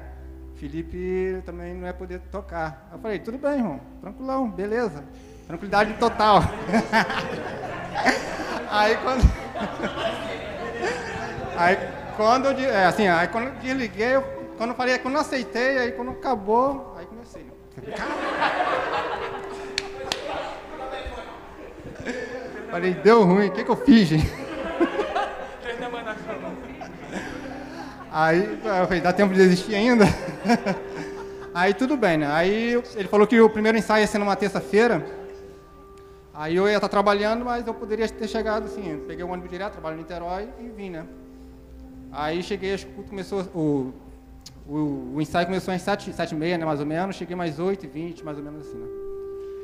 [0.55, 2.89] Felipe também não vai poder tocar.
[2.91, 5.01] Eu falei, tudo bem, irmão, tranquilão, beleza.
[5.47, 6.41] Tranquilidade total.
[8.69, 9.23] aí quando.
[11.57, 11.77] aí
[12.15, 14.21] quando eu, é, assim, aí quando eu desliguei, eu,
[14.57, 17.45] quando eu falei, quando eu aceitei, aí quando acabou, aí comecei.
[22.69, 24.33] Falei, deu ruim, o que, que eu fiz, gente?
[28.11, 30.05] Aí eu falei, dá tempo de desistir ainda?
[31.53, 32.27] Aí tudo bem, né?
[32.31, 35.22] Aí ele falou que o primeiro ensaio ia ser numa terça-feira.
[36.33, 39.03] Aí eu ia estar trabalhando, mas eu poderia ter chegado assim.
[39.07, 41.05] Peguei o ônibus direto, trabalho em Niterói e vim, né?
[42.11, 43.41] Aí cheguei, acho que começou.
[43.53, 43.93] O,
[44.67, 47.15] o, o ensaio começou às 7, sete e meia, né, mais ou menos.
[47.15, 48.87] Cheguei mais 8 e 20, mais ou menos assim, né?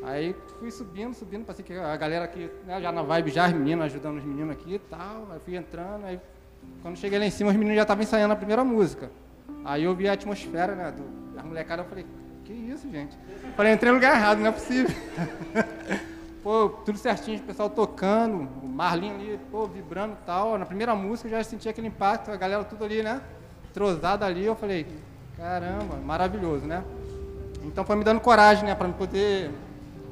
[0.03, 3.53] Aí fui subindo, subindo, passei que a galera aqui, né, já na vibe, já os
[3.53, 5.27] meninos, ajudando os meninos aqui e tal.
[5.31, 6.19] Aí fui entrando, aí
[6.81, 9.11] quando cheguei lá em cima, os meninos já estavam ensaiando a primeira música.
[9.65, 12.05] Aí eu vi a atmosfera, né, do, da molecada, eu falei,
[12.45, 13.17] que isso, gente?
[13.55, 14.95] Falei, entrei no lugar errado, não é possível.
[16.43, 20.57] pô, tudo certinho, o pessoal tocando, o Marlinho ali, pô, vibrando e tal.
[20.57, 23.21] Na primeira música eu já senti aquele impacto, a galera tudo ali, né,
[23.73, 24.85] trozada ali, eu falei,
[25.37, 26.83] caramba, maravilhoso, né?
[27.63, 29.51] Então foi me dando coragem, né, para me poder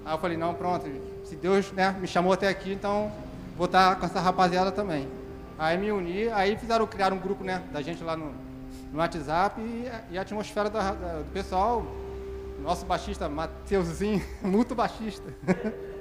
[0.08, 0.86] Aí eu falei, não, pronto,
[1.26, 3.12] se Deus né, me chamou até aqui, então
[3.58, 5.06] vou estar com essa rapaziada também.
[5.60, 8.32] Aí me uni, aí fizeram criar um grupo né, da gente lá no,
[8.94, 11.86] no WhatsApp e, e a atmosfera da- da- do pessoal,
[12.64, 15.28] nosso baixista, Mateuzinho, muito baixista.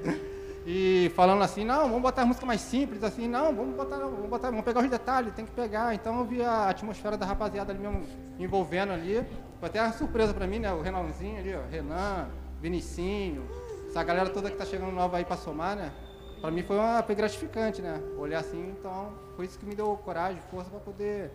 [0.67, 4.51] E falando assim, não, vamos botar música mais simples, assim, não, vamos botar, vamos botar,
[4.51, 5.95] vamos pegar os detalhes, tem que pegar.
[5.95, 8.03] Então eu vi a atmosfera da rapaziada ali mesmo
[8.37, 9.25] envolvendo ali.
[9.61, 10.73] Foi até uma surpresa pra mim, né?
[10.73, 12.29] O Renanzinho ali, ó, Renan,
[12.61, 13.47] Vinicinho,
[13.89, 15.93] essa galera toda que tá chegando nova aí pra somar, né?
[16.41, 18.03] Pra mim foi, uma, foi gratificante, né?
[18.19, 21.31] Olhar assim, então foi isso que me deu coragem, força pra poder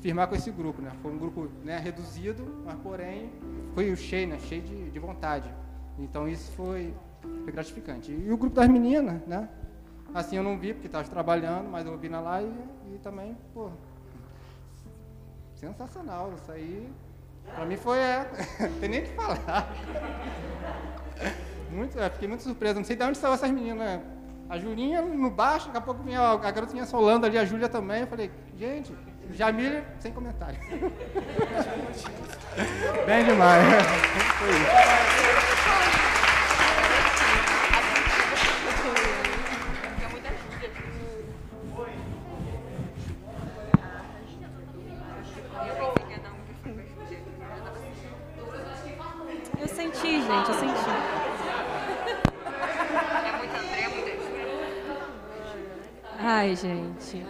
[0.00, 0.90] firmar com esse grupo, né?
[1.00, 3.30] Foi um grupo né, reduzido, mas porém
[3.74, 4.38] foi cheio, né?
[4.40, 5.48] Cheio de, de vontade.
[5.98, 8.12] Então isso foi, foi gratificante.
[8.12, 9.48] E o grupo das meninas, né?
[10.14, 12.52] Assim eu não vi porque estava trabalhando, mas eu vi na live
[12.92, 13.70] e também, pô,
[15.54, 16.32] sensacional.
[16.36, 16.92] Isso aí,
[17.54, 17.98] pra mim foi.
[17.98, 18.24] É,
[18.80, 19.72] tem nem o que falar.
[21.70, 22.74] Muito, é, fiquei muito surpreso.
[22.74, 24.02] Não sei de onde saiu essas meninas.
[24.46, 28.02] A Julinha no baixo, daqui a pouco vinha a garotinha solando ali, a Júlia também.
[28.02, 28.94] Eu falei, gente,
[29.30, 30.58] Jamile, sem comentário.
[33.06, 33.64] Bem demais.
[34.38, 36.11] Foi isso.
[56.42, 57.24] Ai, gente.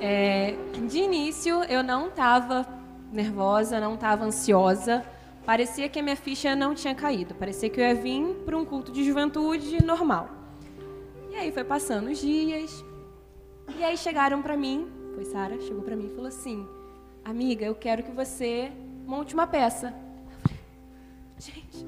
[0.00, 0.54] É,
[0.86, 2.64] de início, eu não estava
[3.10, 5.04] nervosa, não estava ansiosa.
[5.44, 7.34] Parecia que a minha ficha não tinha caído.
[7.34, 10.28] Parecia que eu ia vir para um culto de juventude normal.
[11.32, 12.84] E aí foi passando os dias.
[13.76, 14.86] E aí chegaram para mim,
[15.16, 16.64] foi Sara, chegou para mim e falou assim:
[17.24, 18.70] "Amiga, eu quero que você
[19.04, 19.88] monte uma peça".
[19.88, 20.60] Eu falei:
[21.40, 21.86] "Gente,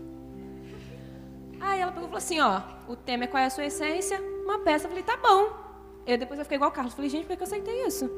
[1.61, 4.21] Aí ela pegou e falou assim, ó, o tema é qual é a sua essência?
[4.45, 4.87] Uma peça.
[4.87, 5.66] Eu falei, tá bom.
[6.07, 6.95] Eu depois eu fiquei igual o Carlos.
[6.95, 8.11] Falei, gente, por que eu aceitei isso?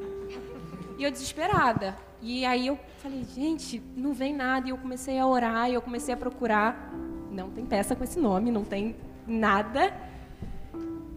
[0.97, 1.95] E eu desesperada.
[2.21, 4.67] E aí eu falei, gente, não vem nada.
[4.67, 6.93] E eu comecei a orar, e eu comecei a procurar.
[7.31, 9.93] Não tem peça com esse nome, não tem nada.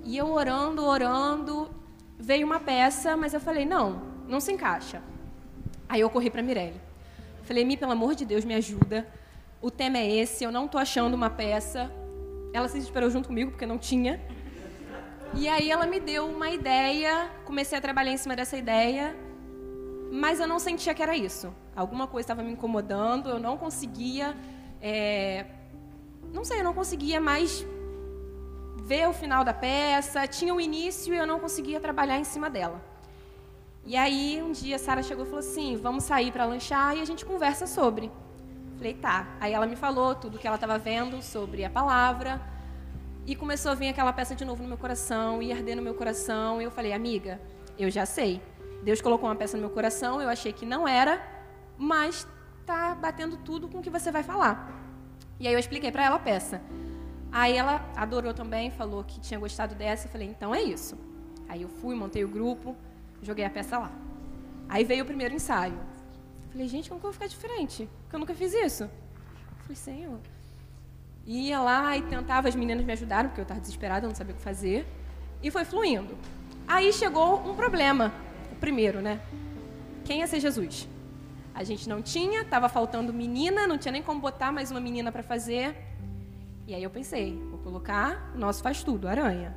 [0.04, 1.70] E eu orando, orando,
[2.18, 5.02] veio uma peça, mas eu falei, não, não se encaixa.
[5.88, 6.80] Aí eu corri para Mirelle.
[7.42, 9.06] Falei, Mi, pelo amor de Deus, me ajuda.
[9.60, 11.90] O tema é esse, eu não tô achando uma peça.
[12.52, 14.20] Ela se desesperou junto comigo, porque não tinha.
[15.34, 19.16] E aí ela me deu uma ideia, comecei a trabalhar em cima dessa ideia,
[20.12, 21.52] mas eu não sentia que era isso.
[21.74, 24.36] Alguma coisa estava me incomodando, eu não conseguia.
[24.80, 25.46] é,
[26.32, 27.66] Não sei, eu não conseguia mais
[28.84, 30.26] ver o final da peça.
[30.26, 32.80] Tinha o início e eu não conseguia trabalhar em cima dela.
[33.86, 37.00] E aí um dia a Sara chegou e falou assim: vamos sair para lanchar e
[37.00, 38.10] a gente conversa sobre.
[38.76, 39.26] Falei, tá.
[39.40, 42.51] Aí ela me falou tudo que ela estava vendo sobre a palavra.
[43.24, 45.94] E começou a vir aquela peça de novo no meu coração, e arder no meu
[45.94, 46.60] coração.
[46.60, 47.40] E eu falei, amiga,
[47.78, 48.42] eu já sei.
[48.82, 51.24] Deus colocou uma peça no meu coração, eu achei que não era,
[51.78, 52.26] mas
[52.66, 54.82] tá batendo tudo com o que você vai falar.
[55.38, 56.60] E aí eu expliquei para ela a peça.
[57.30, 60.06] Aí ela adorou também, falou que tinha gostado dessa.
[60.06, 60.98] Eu falei, então é isso.
[61.48, 62.76] Aí eu fui, montei o grupo,
[63.22, 63.90] joguei a peça lá.
[64.68, 65.78] Aí veio o primeiro ensaio.
[66.50, 67.88] Falei, gente, como que eu vou ficar diferente?
[68.02, 68.90] Porque eu nunca fiz isso.
[69.62, 70.18] Falei, Senhor.
[71.26, 74.34] Ia lá e tentava, as meninas me ajudaram, porque eu estava desesperada, eu não sabia
[74.34, 74.86] o que fazer.
[75.42, 76.16] E foi fluindo.
[76.66, 78.12] Aí chegou um problema.
[78.50, 79.20] O primeiro, né?
[80.04, 80.88] Quem ia ser Jesus?
[81.54, 85.12] A gente não tinha, estava faltando menina, não tinha nem como botar mais uma menina
[85.12, 85.76] para fazer.
[86.66, 89.54] E aí eu pensei, vou colocar o nosso faz tudo, aranha.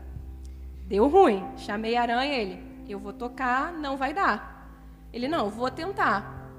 [0.88, 1.44] Deu ruim.
[1.58, 4.70] Chamei a aranha, ele, eu vou tocar, não vai dar.
[5.12, 6.52] Ele, não, vou tentar.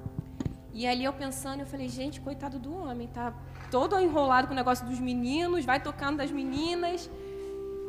[0.73, 3.33] E ali eu pensando, eu falei, gente, coitado do homem, tá
[3.71, 7.11] todo enrolado com o negócio dos meninos, vai tocando das meninas.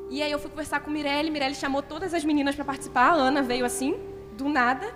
[0.09, 3.13] E aí eu fui conversar com Mirelle, Mirelle chamou todas as meninas para participar, a
[3.13, 3.95] Ana veio assim,
[4.37, 4.87] do nada.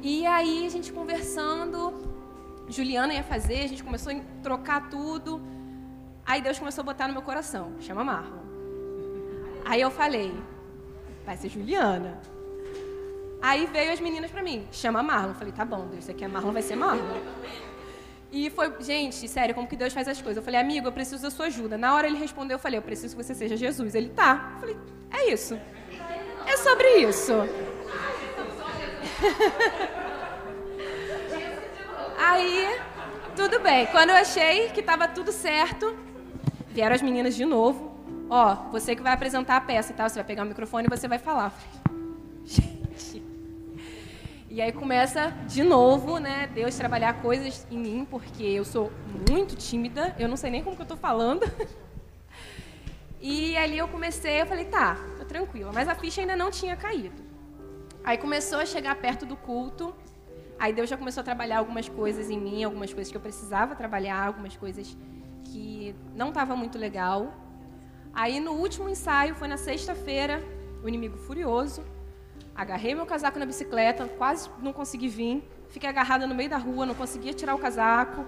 [0.00, 1.94] E aí a gente conversando,
[2.68, 5.40] Juliana ia fazer, a gente começou a trocar tudo.
[6.24, 8.44] Aí Deus começou a botar no meu coração, chama Marlon.
[9.64, 10.32] Aí eu falei,
[11.24, 12.20] vai ser Juliana.
[13.42, 15.34] Aí veio as meninas pra mim, chama Marlon.
[15.34, 17.20] Falei, tá bom, Deus, isso aqui é Marlon, vai ser Marlon.
[18.30, 20.38] E foi, gente, sério, como que Deus faz as coisas.
[20.38, 21.78] Eu falei, amigo, eu preciso da sua ajuda.
[21.78, 23.94] Na hora ele respondeu, eu falei, eu preciso que você seja Jesus.
[23.94, 24.52] Ele, tá.
[24.54, 24.76] Eu falei,
[25.10, 25.58] é isso.
[26.46, 27.32] É sobre isso.
[32.18, 32.78] Aí,
[33.34, 33.86] tudo bem.
[33.86, 35.96] Quando eu achei que estava tudo certo,
[36.68, 37.94] vieram as meninas de novo.
[38.28, 40.08] Ó, você que vai apresentar a peça, tá?
[40.08, 41.52] Você vai pegar o microfone e você vai falar.
[42.44, 43.25] Gente.
[44.56, 46.46] E aí começa de novo, né?
[46.46, 48.90] Deus trabalhar coisas em mim, porque eu sou
[49.30, 51.42] muito tímida, eu não sei nem como que eu tô falando.
[53.20, 56.76] E ali eu comecei, eu falei, tá, tô tranquila, mas a ficha ainda não tinha
[56.76, 57.22] caído.
[58.04, 59.94] Aí começou a chegar perto do culto,
[60.58, 63.74] aí Deus já começou a trabalhar algumas coisas em mim, algumas coisas que eu precisava
[63.74, 64.96] trabalhar, algumas coisas
[65.44, 67.34] que não estava muito legal.
[68.14, 70.40] Aí no último ensaio, foi na sexta-feira,
[70.84, 71.82] o inimigo furioso,
[72.56, 76.86] agarrei meu casaco na bicicleta, quase não consegui vir, fiquei agarrada no meio da rua,
[76.86, 78.24] não conseguia tirar o casaco,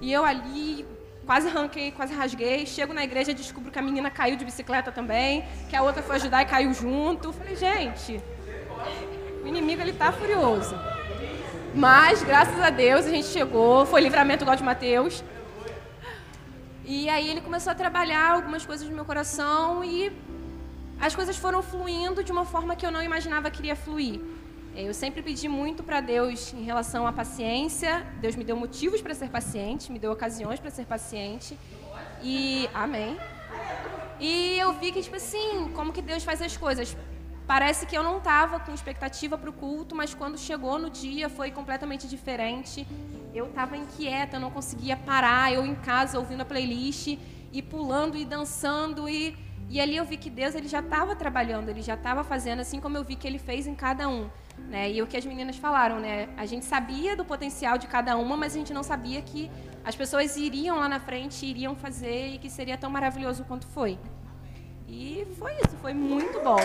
[0.00, 0.86] e eu ali
[1.26, 2.66] quase arranquei, quase rasguei.
[2.66, 6.16] Chego na igreja descubro que a menina caiu de bicicleta também, que a outra foi
[6.16, 7.32] ajudar e caiu junto.
[7.32, 8.20] Falei, gente,
[9.42, 10.74] o inimigo ele tá furioso.
[11.74, 15.24] Mas, graças a Deus, a gente chegou, foi livramento igual de Mateus.
[16.84, 20.12] E aí ele começou a trabalhar algumas coisas no meu coração e
[21.06, 24.20] as coisas foram fluindo de uma forma que eu não imaginava que iria fluir.
[24.76, 28.06] É, Eu sempre pedi muito para Deus em relação à paciência.
[28.20, 31.58] Deus me deu motivos para ser paciente, me deu ocasiões para ser paciente.
[32.22, 33.16] E amém.
[34.20, 36.96] E eu vi que tipo assim, como que Deus faz as coisas.
[37.48, 41.28] Parece que eu não estava com expectativa para o culto, mas quando chegou no dia
[41.28, 42.86] foi completamente diferente.
[43.34, 45.52] Eu estava inquieta, eu não conseguia parar.
[45.52, 47.18] Eu em casa ouvindo a playlist
[47.52, 49.36] e pulando e dançando e
[49.72, 52.78] e ali eu vi que Deus ele já estava trabalhando, ele já estava fazendo assim
[52.78, 54.28] como eu vi que ele fez em cada um.
[54.68, 54.92] Né?
[54.92, 56.28] E o que as meninas falaram, né?
[56.36, 59.50] A gente sabia do potencial de cada uma, mas a gente não sabia que
[59.82, 63.98] as pessoas iriam lá na frente, iriam fazer e que seria tão maravilhoso quanto foi.
[64.86, 66.58] E foi isso, foi muito bom.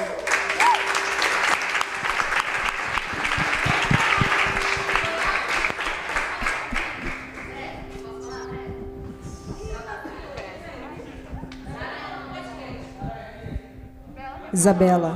[14.57, 15.13] Isabela.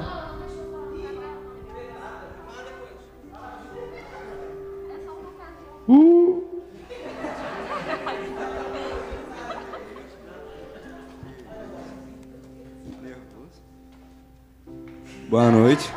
[15.27, 15.91] Boa noite.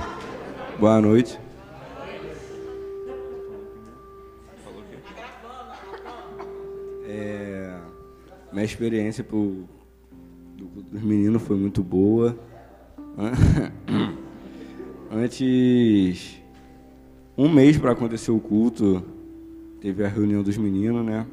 [0.81, 1.39] Boa noite.
[7.07, 7.79] É,
[8.51, 9.69] minha experiência pro,
[10.57, 12.35] do, dos meninos foi muito boa.
[13.17, 13.35] An-
[15.13, 16.43] Antes,
[17.39, 19.05] um mês para acontecer o culto,
[19.81, 21.27] teve a reunião dos meninos, né?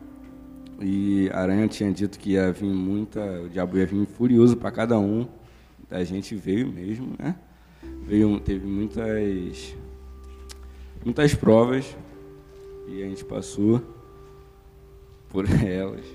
[0.79, 4.99] E Aranha tinha dito que ia vir muita, o diabo ia vir furioso para cada
[4.99, 5.27] um.
[5.89, 7.35] A gente veio mesmo, né?
[8.05, 9.75] Veio, teve muitas,
[11.03, 11.95] muitas provas
[12.87, 13.81] e a gente passou
[15.29, 16.05] por elas.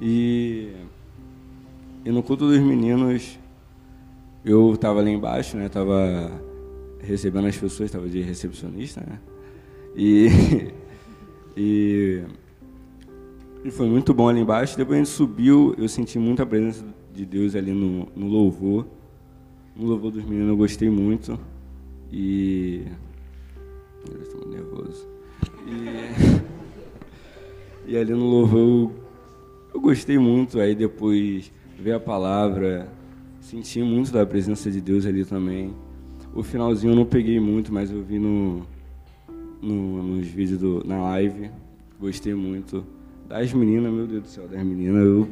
[0.00, 0.72] E,
[2.04, 3.38] e no culto dos meninos,
[4.44, 5.68] eu estava lá embaixo, né?
[5.68, 6.30] Tava
[7.00, 9.18] recebendo as pessoas, estava de recepcionista, né?
[9.94, 10.28] E,
[11.56, 12.22] e,
[13.64, 14.76] e foi muito bom ali embaixo.
[14.76, 18.86] Depois a gente subiu, eu senti muita presença de Deus ali no, no louvor.
[19.76, 21.38] No louvor dos meninos eu gostei muito.
[22.10, 22.82] E.
[24.10, 25.06] Eu estou nervoso.
[25.66, 26.42] E,
[27.92, 28.92] e ali no louvor eu,
[29.74, 30.58] eu gostei muito.
[30.58, 32.88] Aí depois ver a palavra,
[33.42, 35.74] senti muito da presença de Deus ali também.
[36.34, 38.62] O finalzinho eu não peguei muito, mas eu vi no,
[39.60, 41.50] no, nos vídeos do, na live.
[42.00, 42.86] Gostei muito.
[43.28, 45.28] Das meninas, meu Deus do céu, das meninas, eu,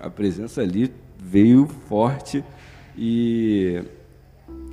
[0.00, 0.90] a presença ali
[1.22, 2.42] veio forte
[2.96, 3.82] e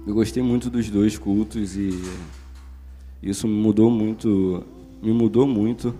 [0.05, 1.89] eu gostei muito dos dois cultos e
[3.21, 4.63] isso mudou muito,
[5.01, 5.93] me mudou muito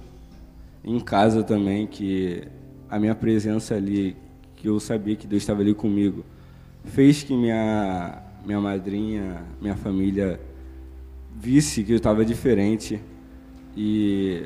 [0.84, 2.44] em casa também, que
[2.90, 4.16] a minha presença ali,
[4.56, 6.24] que eu sabia que Deus estava ali comigo,
[6.88, 10.40] fez que minha, minha madrinha, minha família
[11.36, 13.00] visse que eu estava diferente
[13.76, 14.46] e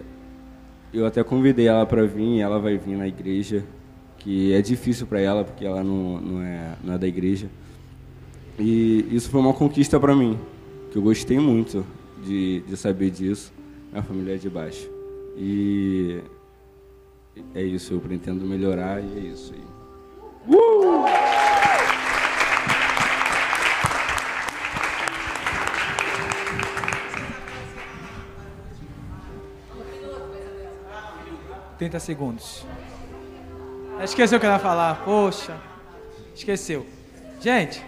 [0.94, 3.64] eu até convidei ela para vir, ela vai vir na igreja,
[4.18, 7.50] que é difícil para ela porque ela não, não, é, não é da igreja.
[8.60, 10.38] E isso foi uma conquista para mim,
[10.92, 11.86] que eu gostei muito
[12.26, 13.54] de, de saber disso.
[13.92, 14.90] Minha família é de baixo.
[15.38, 16.20] E
[17.56, 20.54] é isso, eu pretendo melhorar e é isso aí.
[20.54, 21.71] Uh!
[31.82, 32.64] 30 segundos.
[34.04, 35.04] Esqueceu o que ela ia falar.
[35.04, 35.58] Poxa.
[36.36, 36.86] Esqueceu.
[37.40, 37.84] Gente,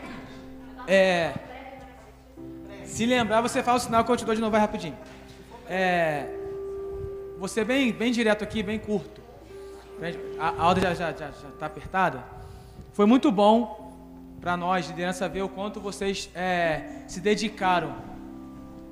[0.88, 1.32] é.
[2.86, 4.98] Se lembrar, você fala o sinal que eu te dou de novo vai rapidinho.
[5.70, 6.26] É.
[7.38, 9.22] Você bem, bem direto aqui, bem curto.
[10.39, 12.24] A, aula já, já, já, já tá apertada.
[12.94, 13.94] Foi muito bom
[14.41, 17.96] para nós, liderança, ver o quanto vocês é, se dedicaram.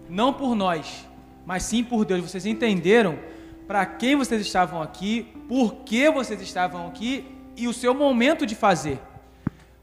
[0.07, 1.07] Não por nós,
[1.43, 2.21] mas sim por Deus.
[2.21, 3.17] Vocês entenderam
[3.67, 8.55] para quem vocês estavam aqui, por que vocês estavam aqui e o seu momento de
[8.55, 8.99] fazer.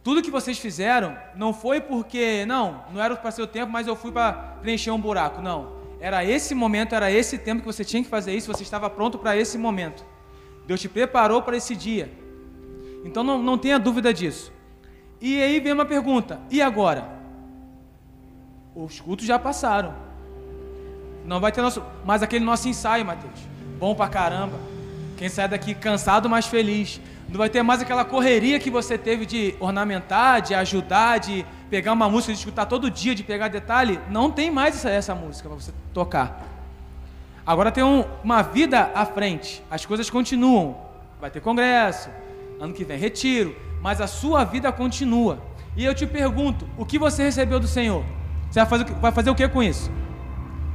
[0.03, 3.87] Tudo que vocês fizeram não foi porque, não, não era para ser o tempo, mas
[3.87, 5.43] eu fui para preencher um buraco.
[5.43, 5.77] Não.
[6.01, 9.19] Era esse momento, era esse tempo que você tinha que fazer isso, você estava pronto
[9.19, 10.05] para esse momento.
[10.67, 12.11] Deus te preparou para esse dia.
[13.05, 14.53] Então não, não tenha dúvida disso.
[15.21, 17.19] E aí vem uma pergunta: e agora?
[18.75, 19.95] Os cultos já passaram.
[21.25, 23.48] Não vai ter nosso, mais aquele nosso ensaio, Mateus.
[23.79, 24.57] Bom pra caramba.
[25.17, 27.01] Quem sai daqui cansado, mas feliz.
[27.29, 31.93] Não vai ter mais aquela correria que você teve de ornamentar, de ajudar, de pegar
[31.93, 34.01] uma música, de escutar todo dia, de pegar detalhe.
[34.11, 36.43] Não tem mais essa, essa música para você tocar.
[37.47, 39.63] Agora tem um- uma vida à frente.
[39.71, 40.77] As coisas continuam.
[41.21, 42.09] Vai ter congresso,
[42.61, 45.39] ano que vem retiro, mas a sua vida continua.
[45.77, 48.05] E eu te pergunto, o que você recebeu do Senhor?
[48.51, 49.91] Você vai fazer, vai fazer o que com isso?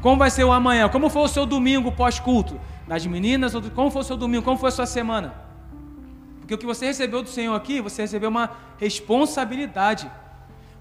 [0.03, 0.89] Como vai ser o amanhã?
[0.89, 2.59] Como foi o seu domingo pós-culto?
[2.85, 3.53] Das meninas?
[3.73, 4.43] Como foi o seu domingo?
[4.43, 5.33] Como foi a sua semana?
[6.39, 10.11] Porque o que você recebeu do Senhor aqui, você recebeu uma responsabilidade.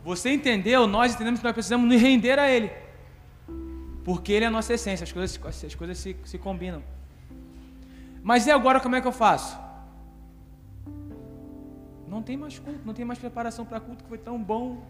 [0.05, 2.73] Você entendeu, nós entendemos que nós precisamos nos render a Ele.
[4.03, 6.83] Porque Ele é a nossa essência, as coisas, as coisas se, se combinam.
[8.25, 9.57] Mas e agora como é que eu faço?
[12.09, 14.83] Não tem mais culto, não tem mais preparação para culto que foi tão bom.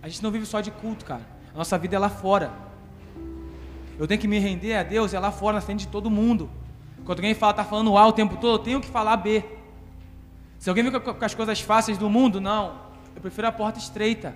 [0.00, 1.26] A gente não vive só de culto, cara.
[1.52, 2.75] A nossa vida é lá fora.
[3.98, 6.50] Eu tenho que me render a Deus, é lá fora, na frente de todo mundo.
[7.04, 9.44] Quando alguém fala, tá falando A o tempo todo, eu tenho que falar B.
[10.58, 12.80] Se alguém vem com as coisas fáceis do mundo, não.
[13.14, 14.34] Eu prefiro a porta estreita.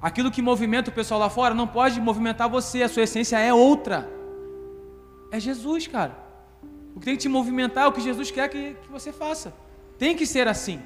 [0.00, 3.52] Aquilo que movimenta o pessoal lá fora não pode movimentar você, a sua essência é
[3.52, 4.08] outra.
[5.32, 6.16] É Jesus, cara.
[6.94, 9.52] O que tem que te movimentar é o que Jesus quer que, que você faça.
[9.98, 10.80] Tem que ser assim.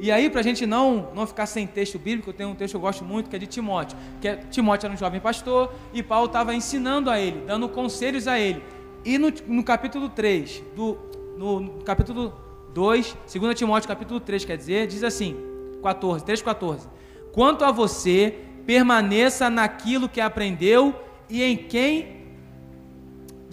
[0.00, 2.76] E aí, para a gente não, não ficar sem texto bíblico, tem um texto que
[2.76, 3.96] eu gosto muito, que é de Timóteo.
[4.20, 8.26] Que é, Timóteo era um jovem pastor e Paulo estava ensinando a ele, dando conselhos
[8.26, 8.62] a ele.
[9.04, 10.98] E no, no capítulo 3, do,
[11.36, 12.34] no, no capítulo
[12.74, 15.36] 2, 2 Timóteo capítulo 3, quer dizer, diz assim,
[15.82, 16.88] 14, 3, 14.
[17.32, 20.94] Quanto a você, permaneça naquilo que aprendeu
[21.28, 22.24] e em quem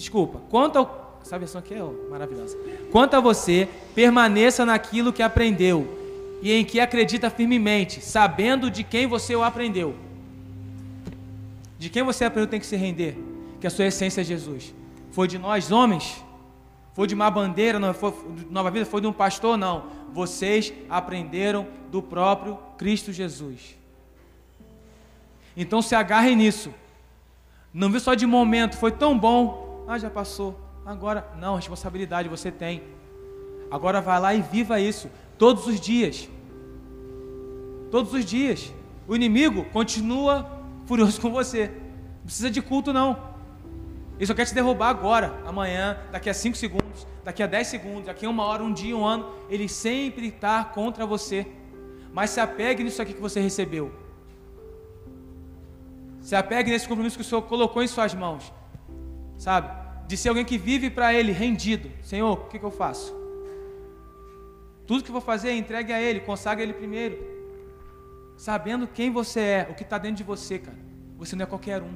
[0.02, 0.42] Desculpa.
[0.50, 1.20] Quanto ao.
[1.22, 2.58] Essa versão aqui é maravilhosa.
[2.92, 6.01] Quanto a você, permaneça naquilo que aprendeu
[6.42, 9.96] e em que acredita firmemente, sabendo de quem você o aprendeu.
[11.78, 13.18] De quem você aprendeu tem que se render,
[13.60, 14.74] que a sua essência é Jesus.
[15.12, 16.24] Foi de nós homens?
[16.94, 19.86] Foi de uma bandeira, não foi de Nova Vida, foi de um pastor, não.
[20.12, 23.78] Vocês aprenderam do próprio Cristo Jesus.
[25.56, 26.74] Então se agarrem nisso.
[27.74, 29.86] Não viu só de momento, foi tão bom.
[29.88, 30.60] Ah, já passou.
[30.86, 32.82] Agora, não, responsabilidade você tem.
[33.70, 35.10] Agora vai lá e viva isso
[35.42, 36.30] todos os dias.
[37.90, 38.72] Todos os dias.
[39.08, 40.48] O inimigo continua
[40.86, 41.66] furioso com você.
[42.18, 43.18] Não precisa de culto, não.
[44.18, 48.06] Ele só quer te derrubar agora, amanhã, daqui a 5 segundos, daqui a 10 segundos,
[48.06, 49.32] daqui a uma hora, um dia, um ano.
[49.50, 51.48] Ele sempre está contra você.
[52.14, 53.92] Mas se apegue nisso aqui que você recebeu.
[56.20, 58.54] Se apegue nesse compromisso que o Senhor colocou em suas mãos.
[59.40, 59.72] Sabe?
[60.08, 61.90] De ser alguém que vive para Ele, rendido.
[62.04, 63.21] Senhor, o que, que eu faço?
[64.86, 67.18] Tudo que vou fazer, entregue a Ele, consagre a Ele primeiro.
[68.38, 70.78] Sabendo quem você é, o que está dentro de você, cara.
[71.18, 71.94] Você não é qualquer um.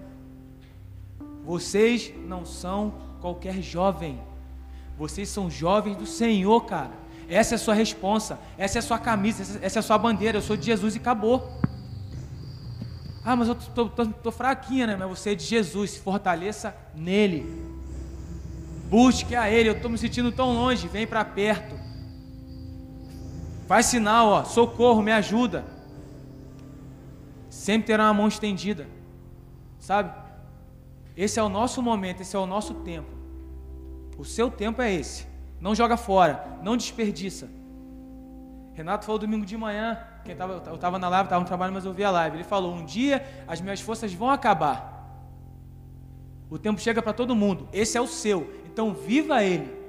[1.43, 4.19] Vocês não são qualquer jovem.
[4.97, 6.91] Vocês são jovens do Senhor, cara.
[7.27, 10.37] Essa é a sua responsa, essa é a sua camisa, essa é a sua bandeira.
[10.37, 11.49] Eu sou de Jesus e acabou.
[13.23, 14.95] Ah, mas eu tô, tô, tô fraquinha, né?
[14.95, 17.65] Mas você é de Jesus, se fortaleça nele.
[18.87, 19.69] Busque a Ele.
[19.69, 21.75] Eu estou me sentindo tão longe, vem para perto.
[23.65, 25.65] Faz sinal, ó, socorro, me ajuda.
[27.49, 28.87] Sempre terá uma mão estendida,
[29.79, 30.13] sabe?
[31.15, 33.09] Esse é o nosso momento, esse é o nosso tempo.
[34.17, 35.25] O seu tempo é esse.
[35.59, 37.49] Não joga fora, não desperdiça.
[38.73, 41.85] Renato falou domingo de manhã, quem tava, eu estava na live, estava no trabalho, mas
[41.85, 42.37] eu vi a live.
[42.37, 44.93] Ele falou: Um dia as minhas forças vão acabar.
[46.49, 47.67] O tempo chega para todo mundo.
[47.71, 48.53] Esse é o seu.
[48.65, 49.84] Então viva ele.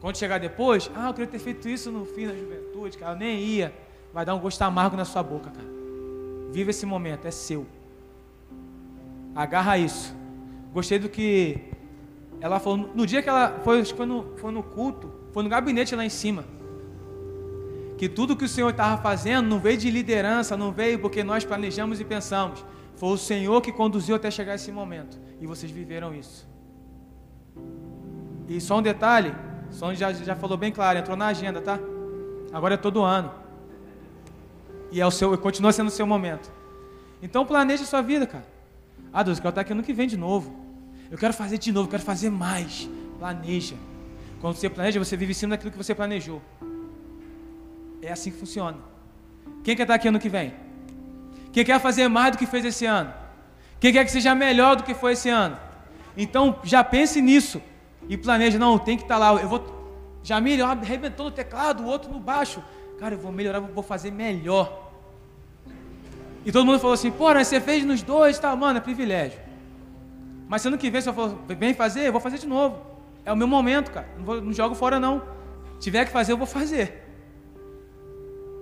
[0.00, 3.18] Quando chegar depois, ah, eu queria ter feito isso no fim da juventude, cara, eu
[3.18, 3.72] nem ia.
[4.12, 5.68] Vai dar um gosto amargo na sua boca, cara.
[6.50, 7.66] Viva esse momento, é seu.
[9.34, 10.14] Agarra isso.
[10.72, 11.60] Gostei do que
[12.40, 12.90] ela falou.
[12.94, 16.10] No dia que ela foi, foi no, foi no culto, foi no gabinete lá em
[16.10, 16.44] cima.
[17.98, 21.44] Que tudo que o Senhor estava fazendo não veio de liderança, não veio porque nós
[21.44, 22.64] planejamos e pensamos.
[22.94, 25.18] Foi o Senhor que conduziu até chegar esse momento.
[25.40, 26.46] E vocês viveram isso.
[28.48, 29.34] E só um detalhe,
[29.70, 31.78] só já, já falou bem claro, entrou na agenda, tá?
[32.52, 33.30] Agora é todo ano.
[34.90, 36.50] E é o seu, continua sendo o seu momento.
[37.22, 38.46] Então planeje a sua vida, cara.
[39.12, 40.54] Ah, Deus, eu quero estar aqui ano que vem de novo.
[41.10, 42.88] Eu quero fazer de novo, eu quero fazer mais.
[43.18, 43.76] Planeja.
[44.40, 46.42] Quando você planeja, você vive em cima daquilo que você planejou.
[48.02, 48.78] É assim que funciona.
[49.64, 50.54] Quem quer estar aqui ano que vem?
[51.52, 53.12] Quem quer fazer mais do que fez esse ano?
[53.80, 55.56] Quem quer que seja melhor do que foi esse ano?
[56.16, 57.60] Então, já pense nisso.
[58.08, 59.34] E planeja, não, tem que estar lá.
[59.34, 59.76] Eu vou.
[60.22, 62.62] Jamil, arrebentou no teclado, o outro no baixo.
[62.98, 64.90] Cara, eu vou melhorar, eu vou fazer melhor.
[66.44, 68.54] E todo mundo falou assim, pô, mas você fez nos dois, tá?
[68.54, 69.38] Mano, é privilégio.
[70.48, 72.78] Mas se ano que vem você for, vem fazer, eu vou fazer de novo.
[73.24, 74.08] É o meu momento, cara.
[74.16, 75.20] Não, vou, não jogo fora, não.
[75.74, 77.04] Se tiver que fazer, eu vou fazer.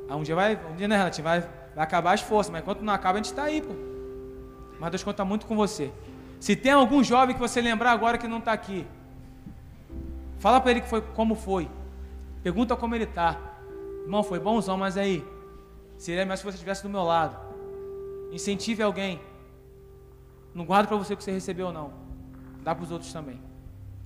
[0.08, 1.22] Aí um dia vai, um dia, né, Renato?
[1.22, 3.74] Vai, vai acabar as forças, mas enquanto não acaba, a gente está aí, pô.
[4.80, 5.92] Mas Deus conta muito com você.
[6.40, 8.86] Se tem algum jovem que você lembrar agora que não está aqui,
[10.44, 11.70] fala para ele que foi como foi.
[12.42, 13.40] Pergunta como ele está.
[14.02, 15.24] Irmão, foi bonzão, mas aí,
[15.96, 17.34] seria melhor se você estivesse do meu lado.
[18.30, 19.18] Incentive alguém.
[20.54, 21.92] Não guarda para você o que você recebeu ou não.
[22.62, 23.40] Dá para os outros também.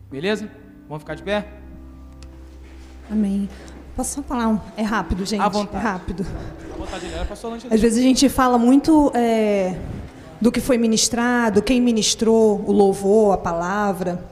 [0.09, 0.49] Beleza?
[0.87, 1.45] Vamos ficar de pé?
[3.11, 3.51] Amém.
[3.97, 4.61] Posso só falar um?
[4.77, 5.43] É rápido, gente.
[5.43, 5.85] À vontade.
[5.85, 6.27] É rápido.
[6.73, 7.75] À vontade, ali.
[7.75, 9.77] Às vezes a gente fala muito é,
[10.41, 14.25] do que foi ministrado, quem ministrou o louvor, a palavra,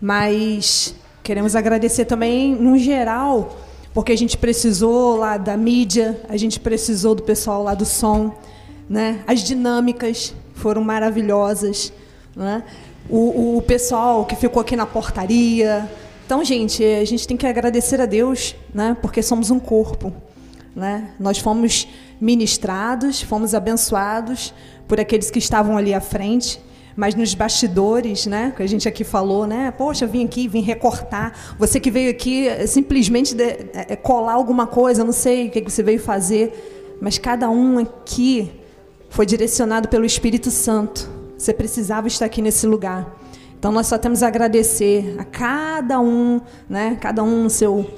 [0.00, 0.98] mas
[1.28, 3.54] queremos agradecer também, no geral,
[3.92, 8.34] porque a gente precisou lá da mídia, a gente precisou do pessoal lá do som,
[8.88, 9.22] né?
[9.26, 11.92] As dinâmicas foram maravilhosas,
[12.34, 12.64] né?
[13.10, 15.86] O, o pessoal que ficou aqui na portaria.
[16.24, 18.96] Então, gente, a gente tem que agradecer a Deus, né?
[19.02, 20.10] Porque somos um corpo,
[20.74, 21.10] né?
[21.20, 21.86] Nós fomos
[22.18, 24.54] ministrados, fomos abençoados
[24.88, 26.58] por aqueles que estavam ali à frente,
[26.98, 31.54] mas nos bastidores, né, que a gente aqui falou, né, poxa, vim aqui, vim recortar.
[31.56, 35.60] Você que veio aqui é, simplesmente de, é, colar alguma coisa, não sei o que
[35.60, 38.50] você veio fazer, mas cada um aqui
[39.10, 41.08] foi direcionado pelo Espírito Santo.
[41.38, 43.16] Você precisava estar aqui nesse lugar.
[43.56, 47.88] Então nós só temos a agradecer a cada um, né, cada um no seu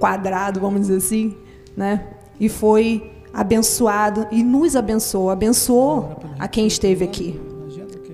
[0.00, 1.36] quadrado, vamos dizer assim,
[1.76, 2.04] né,
[2.40, 7.40] e foi abençoado e nos abençoou, abençoou a quem esteve aqui,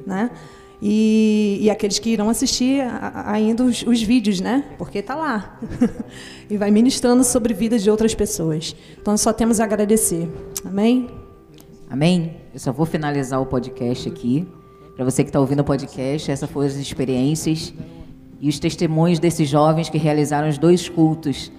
[0.06, 0.30] né?
[0.80, 2.82] E, e aqueles que irão assistir
[3.24, 4.64] ainda os, os vídeos, né?
[4.76, 5.58] Porque está lá.
[6.50, 8.76] e vai ministrando sobre a vida de outras pessoas.
[9.00, 10.28] Então só temos a agradecer.
[10.64, 11.08] Amém?
[11.88, 12.36] Amém?
[12.52, 14.46] Eu só vou finalizar o podcast aqui.
[14.94, 17.72] Para você que está ouvindo o podcast, essas foram as experiências
[18.40, 21.50] e os testemunhos desses jovens que realizaram os dois cultos,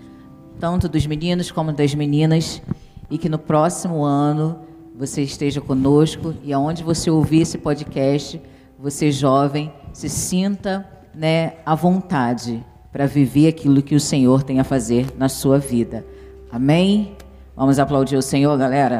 [0.59, 2.61] tanto dos meninos como das meninas
[3.09, 4.66] e que no próximo ano
[4.97, 8.41] você esteja conosco e aonde você ouvir esse podcast,
[8.79, 14.63] você jovem, se sinta né, à vontade para viver aquilo que o Senhor tem a
[14.63, 16.03] fazer na sua vida.
[16.51, 17.15] Amém?
[17.55, 18.99] Vamos aplaudir o Senhor, galera?